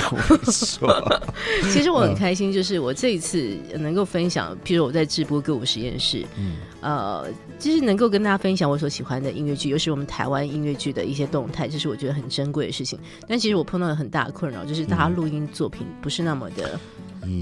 [0.50, 1.22] 说，
[1.70, 7.24] 其实我很开心，就是我这一次能够分享，譬如我在直播歌舞实验室，嗯，呃，
[7.58, 8.00] 就是能。
[8.00, 12.98] 够跟大家分享我所喜欢的音乐剧，尤其是我们台湾音乐剧的一些动态，这是我觉得很珍贵的事情。
[13.28, 16.80] 但其实我碰到了很大的困扰，就是大家录音作品不是那么的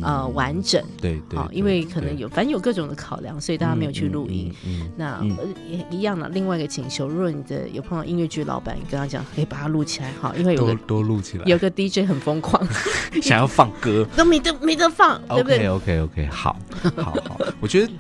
[0.03, 4.53] 呃完整，对对，因为可能有反正有各种的考量，所以大家没有去录音。
[4.97, 5.25] 那
[5.71, 12.67] 也一样的，另外一个请求，如果你的有碰到音乐剧老板，你跟他讲，可以把它录起来，好，因为有个多录起来，有个 DJ 很疯狂，
[13.23, 16.57] 想要放歌 都没得没得放，对不对？OK OK，好，
[16.97, 17.93] 好好，我觉得。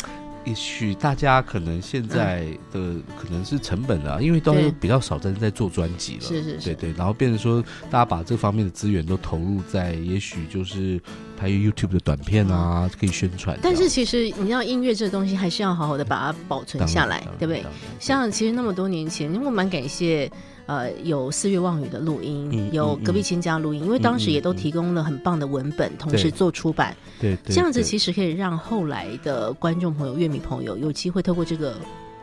[0.49, 10.99] 也许大家可能现在的可能是成本啊，因为都比较少在在做专辑了，是是是，对对，然后变成说大家把这方面的资源都投入在，也许就是
[11.37, 13.59] 拍 YouTube 的短片啊，可以宣传。
[13.63, 17.63] 但是其实你知道，音乐这东西还是要好好的把它保存下来，对不对？
[18.01, 20.31] 像其实那么多年前，因为我蛮感谢。
[20.69, 31.75] 呃，有四月望雨的录音，有隔壁亲家录音，因为当时也都提供了很棒的文本，同时做出版，对，这样子其实可以让后来的观众朋友、乐迷朋友有机会透过这个。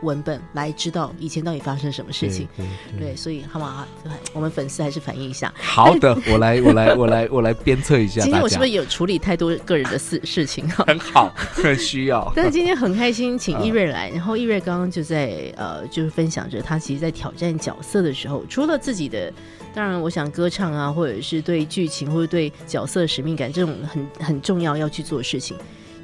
[0.02, 2.46] 文本来知道以前到底发生什么事情，
[2.98, 3.86] 对，所以好吗？
[4.32, 5.52] 我们粉丝还是反映一下。
[5.56, 8.20] 好的，我来，我来，我来，我来鞭策一下。
[8.20, 10.68] 今天我是不是有处理太多个人的事事情？
[10.68, 12.30] 很好，很需要。
[12.36, 14.10] 但是今天很开心，请易瑞来。
[14.14, 19.32] 然后易瑞刚刚就在呃，就是分享着他其实，在挑战角色的时候，除了自己的，
[19.74, 25.56] 当然我想歌唱啊，或者是对剧情或者对角色使命感这种很很重要要去做事情。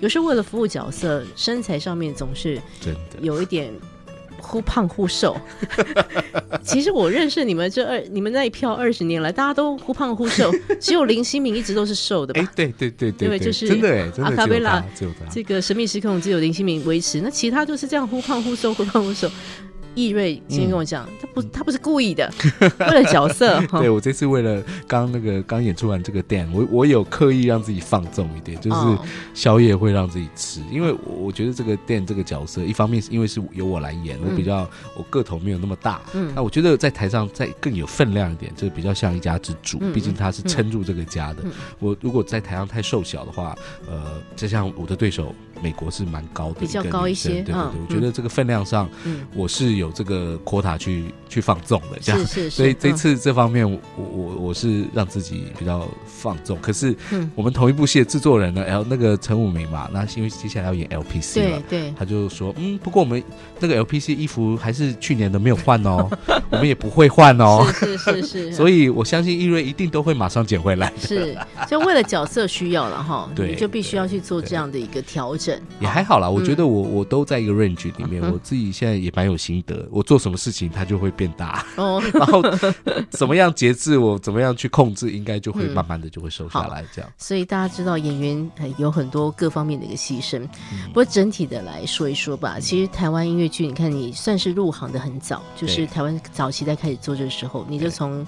[0.02, 3.72] 有时候为了服务角色，身材上面总是真的有一点
[4.36, 5.36] 忽胖忽瘦。
[6.64, 10.50] 其实我认识你们这二，你们那一票二十年来，大家都忽胖忽瘦，
[10.80, 12.40] 只有林心明一直都是瘦的吧？
[12.40, 14.84] 哎，对对对对，就是真的哎，阿卡贝拉
[15.30, 19.30] 这个神秘失控只有林心明维持，那其他就是这样忽胖忽瘦，忽胖忽瘦。
[19.94, 23.60] 易瑞今天跟我讲，他不，他不是故意的，为了角色。
[23.80, 28.98] 对我这次为了刚那个刚演出完这个店，我我有刻意让自己放纵一点，就是
[29.34, 41.42] 宵夜会让自己吃，因为我觉得这个店这个角色，一方面是因为是由我来演，我比较我个头没有那么大，嗯，那我觉得在台上再更有分量一点，就比较像一家之主，毕竟他是撑住这个家的。
[41.78, 43.56] 我如果在台上太瘦小的话，
[43.88, 45.34] 呃，就像我的对手。
[45.62, 47.28] 美国是蛮高的，比较高一些。
[47.28, 48.88] 对对对，我觉得这个分量上，
[49.34, 52.20] 我是有这个 quota 去去放纵的，这样。
[52.20, 52.50] 是是是。
[52.56, 56.58] 所以这次这方面，我我我是让自己比较放纵。
[56.60, 56.94] 可是，
[57.34, 63.22] 我们同一部戏的制作人呢，L 那个陈武明嘛，那因为接下来要演 LPC 了，对，他就说，嗯，不过我们
[63.60, 66.08] 那个 LPC 衣服还是去年的没有换哦，
[66.50, 67.64] 我们也不会换哦。
[67.72, 68.52] 是是是。
[68.56, 70.92] 所以我相信易瑞一定都会马上捡回来。
[70.98, 71.36] 是，
[71.68, 75.51] 就为了角色需要了哈，对，就必须要去做这样的一个调整。
[75.80, 79.88] 也还好啦，我觉得我我都在一个 range 里面，我自己现在也蛮有心得。
[79.90, 81.64] 我做什么事情，它就会变大。
[81.76, 82.42] 哦， 然后
[83.08, 84.42] 怎么样节制，我怎么样。
[84.42, 86.84] 样去控制，应该就会慢慢的就会瘦下来。
[86.92, 90.44] 这样，所以大家知道演员有很多各方面的一个牺牲。
[90.88, 98.26] 不过整体的来说一说吧，其实台湾音乐剧，你看你算是入行的很早，就是台湾早期在开始做这个时候，你就从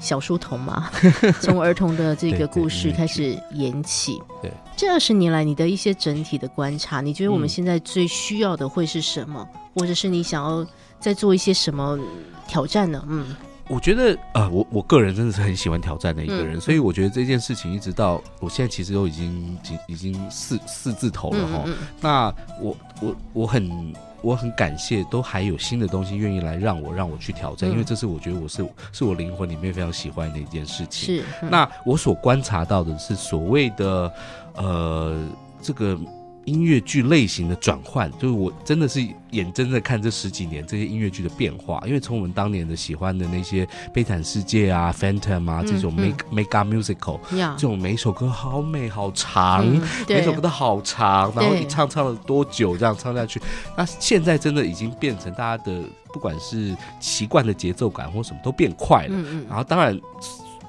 [0.00, 0.90] 小书童嘛，
[1.40, 4.20] 从儿童的这个故事开始演起。
[4.42, 10.66] 对，这二十年来你的一些整体的观察，你觉得我们现在最需要的会是什么，或者是你想要
[11.00, 11.98] 再做一些什么
[12.46, 13.04] 挑战呢？
[13.08, 13.34] 嗯。
[13.68, 21.64] 我觉得，呃，我我个人真的是很喜欢挑战的一个人，所以我觉得这件事情一直到我现在其实都已经已已经四四字头了哈。
[22.00, 23.92] 那我我我很
[24.22, 31.16] 我很感谢，都还有新的东西愿意来让我让我去挑战，因为这是我觉得我是是我灵魂里面非常喜欢的一件事情。
[31.16, 31.24] 是。
[31.50, 34.12] 那我所观察到的是所谓的
[34.54, 35.28] 呃
[35.60, 35.98] 这个。
[36.46, 39.00] 音乐剧类型的转换，就是我真的是
[39.32, 41.82] 眼睁睁看这十几年这些音乐剧的变化。
[41.86, 47.20] 因为从我们当年的喜欢的那些《悲惨世界》啊，《Phantom》啊这种 make make up musical，
[47.56, 49.66] 这种每一首歌好美好长，
[50.08, 53.40] 每首歌都好长，然后一唱唱了多久这样唱下去。
[53.76, 55.82] 那现在真的已经变成大家的
[56.12, 59.18] 不管是习惯的节奏感或什么都变快了。
[59.48, 60.00] 然后当然。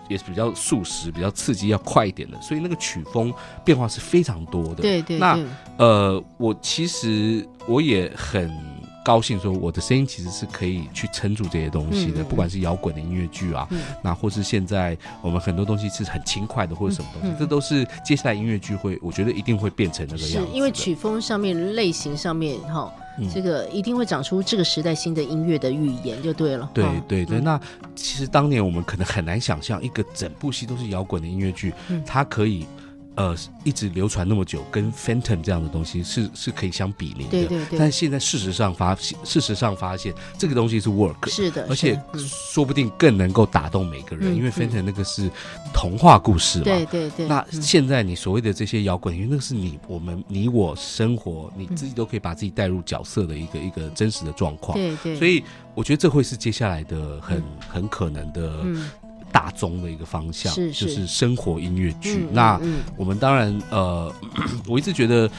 [0.09, 3.33] 也是比较速食、比较刺激、要快一点的，所以那个曲风
[3.63, 4.81] 变化是非常多的。
[4.81, 5.17] 对对。
[5.17, 5.39] 那
[5.77, 8.51] 呃，我其实我也很
[9.03, 13.67] 高兴，说我的声音其实是可以去撑住这些东西的，不管是摇滚的音乐剧啊，
[14.03, 20.49] 那或是现在我们很多东西是很轻快的，或者什么东西，这都是接下来音乐剧会，我觉得一定会变成那个样子。
[20.53, 22.91] 因为曲风上面、类型上面，哈。
[23.33, 26.69] 这个一定会长出这个时代新的音乐的语言，就对了。
[26.73, 27.59] 对对对，那
[27.95, 31.73] 其实当年我们可能很难想象，一个整部戏都是摇滚的音乐剧，
[32.05, 32.65] 它可以。
[33.17, 37.31] 呃，一直流传那么久，跟 Phantom 这样的东西是是可以相比拟的。
[37.31, 37.79] 对对对。
[37.79, 41.27] 但现在事实上发现，事实上发现这个东西是 work。
[41.27, 41.65] 是的。
[41.67, 45.31] 而且说不定更能够打动每个人，因为 Phantom 那个是
[45.73, 46.65] 童话故事嘛。
[46.65, 47.27] 对对对。
[47.27, 54.77] 那现在你所谓的这些摇滚，因为那个是你我们你我生活，你自己都可以把自己带入角色的一个一个真实的状况。
[54.77, 55.15] 对对。
[55.15, 55.43] 所以
[55.73, 58.63] 我觉得这会是接下来的很很可能的。
[59.31, 62.25] 大宗的一个方向，就是生活音乐剧。
[62.31, 62.59] 那
[62.95, 64.13] 我们当然，呃，
[64.67, 65.29] 我一直觉得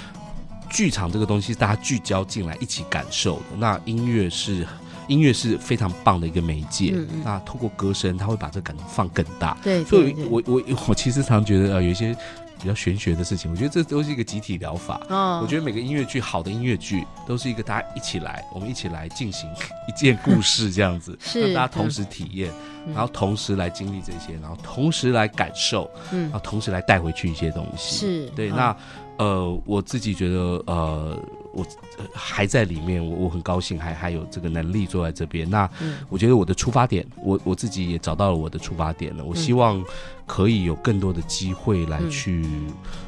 [0.71, 3.57] 剧场这个东西，大家聚焦进来一起感受的。
[3.59, 4.67] 那音乐是
[5.07, 6.95] 音乐是非常棒的一个媒介。
[7.25, 9.57] 那透过歌声，他会把这个感动放更大。
[9.63, 12.17] 对，所以我我我其实常觉得，呃，有一些。
[12.61, 15.01] 比较玄学的事情，我觉得这都是一个集体疗法。
[15.09, 19.49] 嗯我觉得每个音乐剧好的音乐剧都是一个大家一起来，我们一起来进行
[19.89, 22.53] 一件故事，这样子， 让大家同时体验，
[22.95, 27.97] 然后同时来经历这些，然后同时来感受，然后同时来带回去一些东西。
[27.97, 28.51] 是对。
[28.51, 28.77] 那
[29.19, 31.19] 呃，我自己觉得呃。
[31.53, 31.67] 我
[32.13, 35.49] 还在里面，我我很高兴，还还有这个能力坐在这边。
[35.49, 35.69] 那
[36.09, 39.25] 我觉得我的出发点，我我自己也找到了我的出发点了。
[39.25, 39.83] 我希望
[40.27, 42.47] 可以有更多的机会来去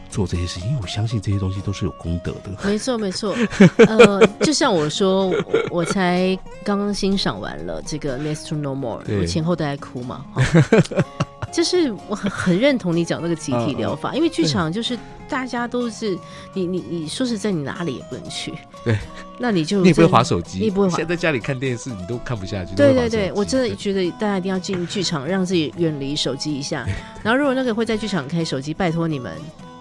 [0.08, 2.50] 做这些事情，因为我相信这些东西都是有功德的。
[2.64, 3.36] 没错，没错。
[3.78, 5.32] 呃，就像我说，
[5.70, 10.24] 我才刚刚欣赏完了这个《Next to No More》，我前后都在哭嘛。
[11.52, 14.98] 就是我很很认同你讲那个集体疗法，因为剧场就是
[15.28, 16.16] 大家都是
[16.54, 18.52] 你你你说实在，你哪里也不能去。
[18.84, 18.96] 对，
[19.38, 22.74] 那你就 你不会划手机，你不会现在在家里看电视，你都看不下去。
[22.74, 26.86] 对对对，我真的觉得大家一定要进剧场，让自己远离手机一下。
[27.22, 29.32] 然后如果那个会在剧场开手机，拜托你们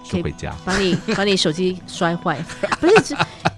[0.09, 2.43] 可以回家，把你 把你手机摔坏，
[2.79, 3.15] 不是。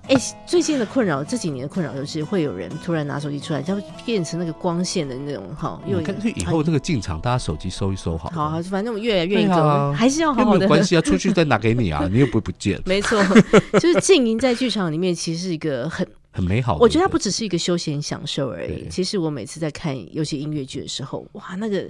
[0.08, 3.74] 哎，最近的困扰，这几年的困扰就是会有人突然拿手机出来，就
[4.06, 5.82] 变成那个光线的那种哈。
[5.88, 8.30] 因干脆以后这个进场，大家手机收一收好。
[8.30, 10.68] 好，反正我越来越走，还是要好好的。
[10.68, 12.82] 关系啊，出去再拿给你啊，你又不会不见。
[12.86, 13.24] 没错，
[13.80, 16.76] 就是静音在剧场里面，其实是一个很很美好。
[16.82, 18.90] 我觉得它不只是一个休闲享受而已。
[18.90, 21.88] 其实我每次在看有些音乐剧的时候，哇，那个。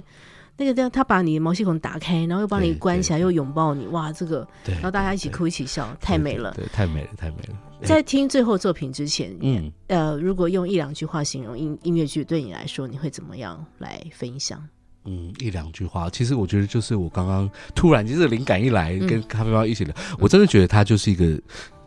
[0.58, 7.56] 那个，这样他把你的毛细孔打开，然后又把你关起来，又拥抱你，哇，这个，然后大家一起哭一起笑，太美了，对，太美了，太美了。
[7.84, 14.64] 在听最后作品之前，嗯，呃，如果用一两句话形容音音乐剧，对你来说，你会怎么样来分享？
[15.06, 21.42] 嗯，一两句话，其实我觉得就是我刚刚突然就是灵感一来，跟咖啡猫一起聊，我真的觉得它就是一个。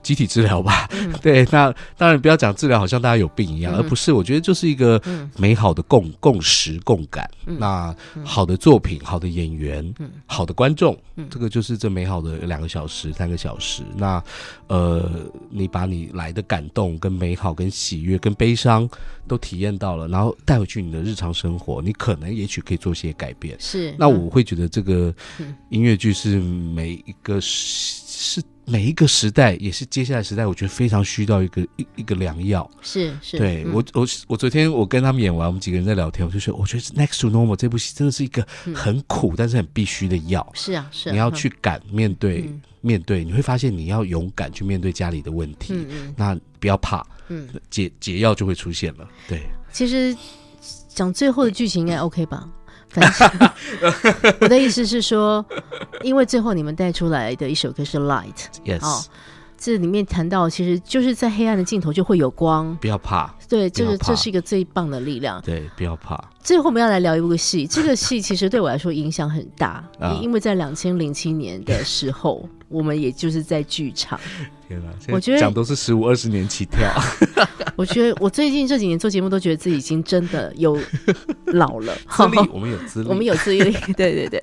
[0.04, 0.88] 集体治疗吧，
[1.20, 5.00] 对，那当然不要讲治疗，好像大家有病一样，而不是，我觉得就是一个
[5.36, 7.28] 美好的共共识共感。
[7.44, 9.94] 那好的作品，好的演员，
[10.26, 10.96] 好的观众，
[11.30, 13.82] 这个就是这美好的两个小时、三个小时。
[13.96, 14.22] 那
[14.68, 15.10] 呃，
[15.50, 18.88] 你把你来的感动、跟美好、跟喜悦、跟悲伤
[19.26, 23.56] 都体验到了，然后带回去你的日常生活，你可能也许可以做些改变。
[23.58, 25.14] 是，那我会觉得这个
[25.70, 28.42] 音乐剧是每一个是。
[28.64, 32.68] 是每一个时代也是接下来时代，我觉得非常需要一个一一个良药。
[32.82, 40.46] 是是，嗯对我我我昨天我跟他们演完，我们几个人在聊天，我就说，我觉得《Next to Normal》这部戏真的是一个很苦，但是很必须的药。
[40.54, 45.72] 是啊是啊，你要嗯去敢面对、嗯面对，你会发现你要勇敢去面对家里的问题。
[45.72, 49.08] 嗯嗯那不要怕，嗯，解解药就会出现了。
[49.26, 49.42] 对，
[49.72, 50.14] 其实
[50.86, 52.46] 讲最后的剧情应该 OK 吧？
[54.40, 55.44] 我的意思是说，
[56.02, 58.34] 因为最后你们带出来的一首歌是《Light》
[58.78, 59.02] ，，yes，、哦
[59.56, 65.40] 这里面谈到，其实就是在黑暗的尽头就会有光，不要怕，对，这个这是一个最棒的力量。
[65.40, 66.22] 对，不要怕。
[66.42, 74.20] 最后我们要来聊一部戏，这个戏其实对我来说影响很大，啊因为在两千零七年的时候，我们也就是在剧场。
[74.68, 76.90] 天哪，我觉得讲都是十五二十年起跳，
[77.76, 80.78] 我觉得我最近这几年做节目都觉得自己已经真的有
[81.46, 83.58] 老了 资历我们有资历，我们有资历，
[83.94, 84.42] 对对对。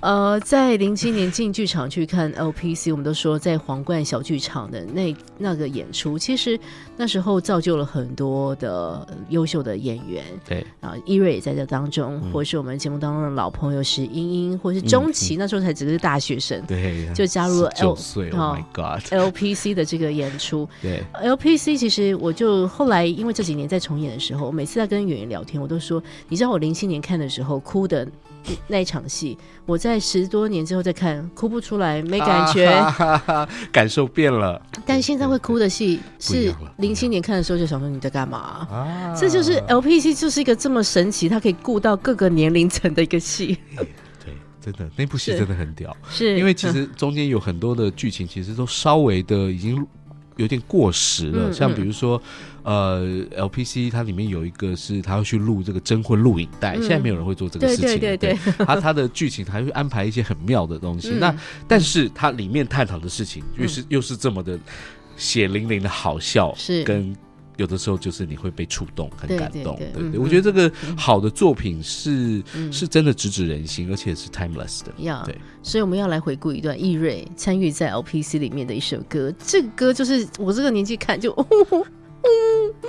[0.00, 6.60] 呃，在零七年进剧场去看 LPC，我们都说在皇冠小剧场的那那个演出，其实
[6.98, 8.70] 那时候造就了很多的
[9.08, 10.22] 呃优秀的演员。
[10.46, 19.10] 对啊，伊瑞也在这当中，嗯或是我们节目当中的老朋友石英英，或是钟琪，那时候才只是大学生对，就加入 L 岁哦，Oh my God，
[19.54, 20.68] ，LPC 的这个演出。
[20.82, 28.04] 对，LPC 其实我就后来因为这几年在重演的时候，我每次在跟演员聊天，我都说，你知道我零七年看的时候哭的
[28.46, 32.68] 那那一场戏，我在十多年之后再看，哭不出来，没感觉。
[33.72, 38.66] 感受变了但现在会哭的戏是零七年看的时候就想说你在干嘛？
[38.70, 43.86] 啊这就是 LPC 就是一个这么神奇，它可以顾到各个年龄层的一个戏，对，
[44.64, 49.86] 真的那部戏真的很屌，是因为其实中间有很多的剧情，其实都稍微的已经
[50.36, 51.50] 有点过时了。
[51.50, 52.20] 嗯像比如说，
[52.62, 53.04] 呃
[53.36, 57.98] ，LPC 它里面有一个是他要去录这个征婚录影带，嗯现在没有人会做这个事情了。
[57.98, 61.10] 对对对，他他的剧情还会安排一些很妙的东西。
[61.10, 61.36] 嗯那
[61.68, 64.58] 但是它里面探讨的事情，又是、又是这么的
[65.16, 67.14] 血淋淋的好笑，是跟。
[67.56, 74.92] 有的时候就是你会被触动，很感动，对对我觉得这个好的作品是、嗯是真的直指人心，而且是 timeless 的。
[74.98, 79.32] 呀对，所以我们要来回顾一段易瑞参与在 LPC 里面的一首歌。
[79.38, 81.32] 这个歌就是我这个年纪看就，
[82.24, 82.88] 嗯嗯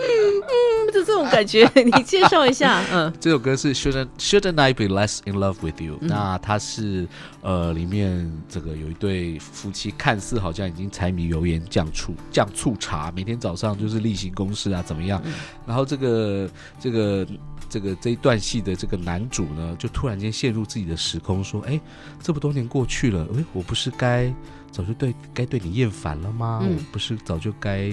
[0.88, 1.70] 嗯，就这种感觉。
[1.76, 7.08] 你介绍一下， 嗯，这首歌是 Shouldn't Shouldn't I Be Less in Love with You？、那它是
[7.42, 15.22] 呃里面这个有一对夫妻，看似好像已经柴米油盐酱醋酱醋茶，每天早上就是例行公事啊，怎么样？
[15.68, 17.28] 然后这个这个
[17.70, 21.80] 这个这一段戏的这个男主呢，就突然间陷入自己的时空，说：“哎，
[22.22, 24.34] 这么多年过去了，哎，我不是该
[24.72, 26.60] 早就对该对你厌烦了吗？
[26.64, 27.92] 嗯我不是早就该。”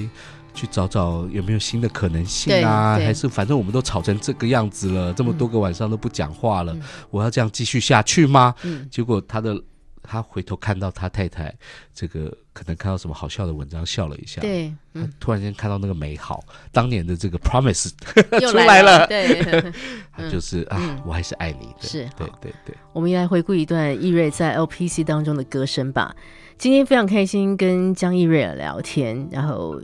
[0.55, 2.95] 去找找有没有新的可能性啊？
[2.95, 8.55] 还是反正我们都吵成这个样子了，这么多个晚上都不讲话了，嗯我要这样继续下去吗？
[8.63, 9.61] 嗯结果他的
[10.03, 11.55] 他回头看到他太太，
[11.95, 14.73] 这个可能看到什么好笑的文章，笑了一下。，对，
[15.21, 16.43] 突然间看到那个美好，
[16.73, 17.91] 当年的这个 promise
[18.43, 19.73] 又出来了，对。
[20.15, 21.89] 他就是啊嗯，我还是爱你的。
[21.89, 26.15] 是对对对，我们也来回顾一段易瑞在 LPC 当中的歌声吧。
[26.59, 29.81] 今天非常开心跟江易瑞聊天，然后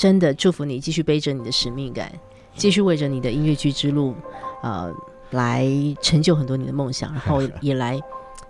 [0.00, 2.10] 真的祝福你继续背着你的使命感，
[2.56, 4.14] 继续为着你的音乐剧之路，
[4.62, 4.90] 呃，
[5.32, 5.68] 来
[6.00, 8.00] 成就很多你的梦想，然后也来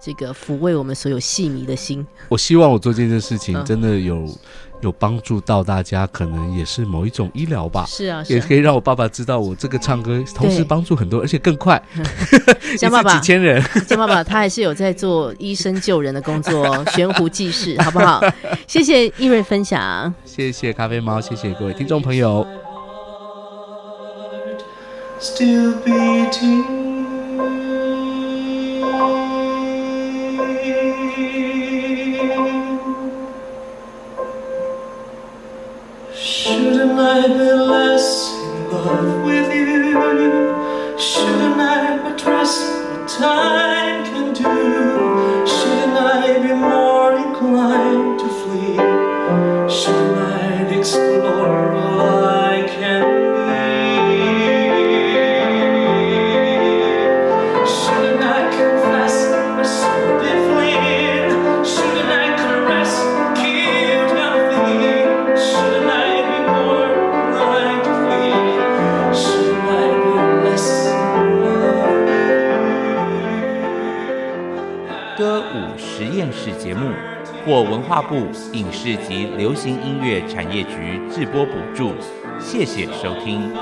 [0.00, 2.06] 这个抚慰我们所有戏迷的心。
[2.28, 4.32] 我希望我做这件事情嗯真的有
[4.80, 7.84] 有帮助到大家，可能也是某一种医疗吧。
[7.86, 11.80] 是啊，是啊也可以让我爸爸知道我这个唱歌，同时帮助很多，而且更快，
[12.78, 13.62] 江爸爸几，千人。
[13.86, 18.20] 江爸爸他还是有在做医生救人的工作哦，悬壶济世，好不好？
[18.66, 20.12] 谢谢易瑞分享。
[20.24, 22.46] 谢谢咖啡猫，谢谢各位听众朋友。
[25.20, 26.89] still beating.
[76.00, 76.92] 实验室节目
[77.44, 81.92] 获文化部影视及流行音乐产业局制播补助，
[82.40, 83.52] 谢谢收听。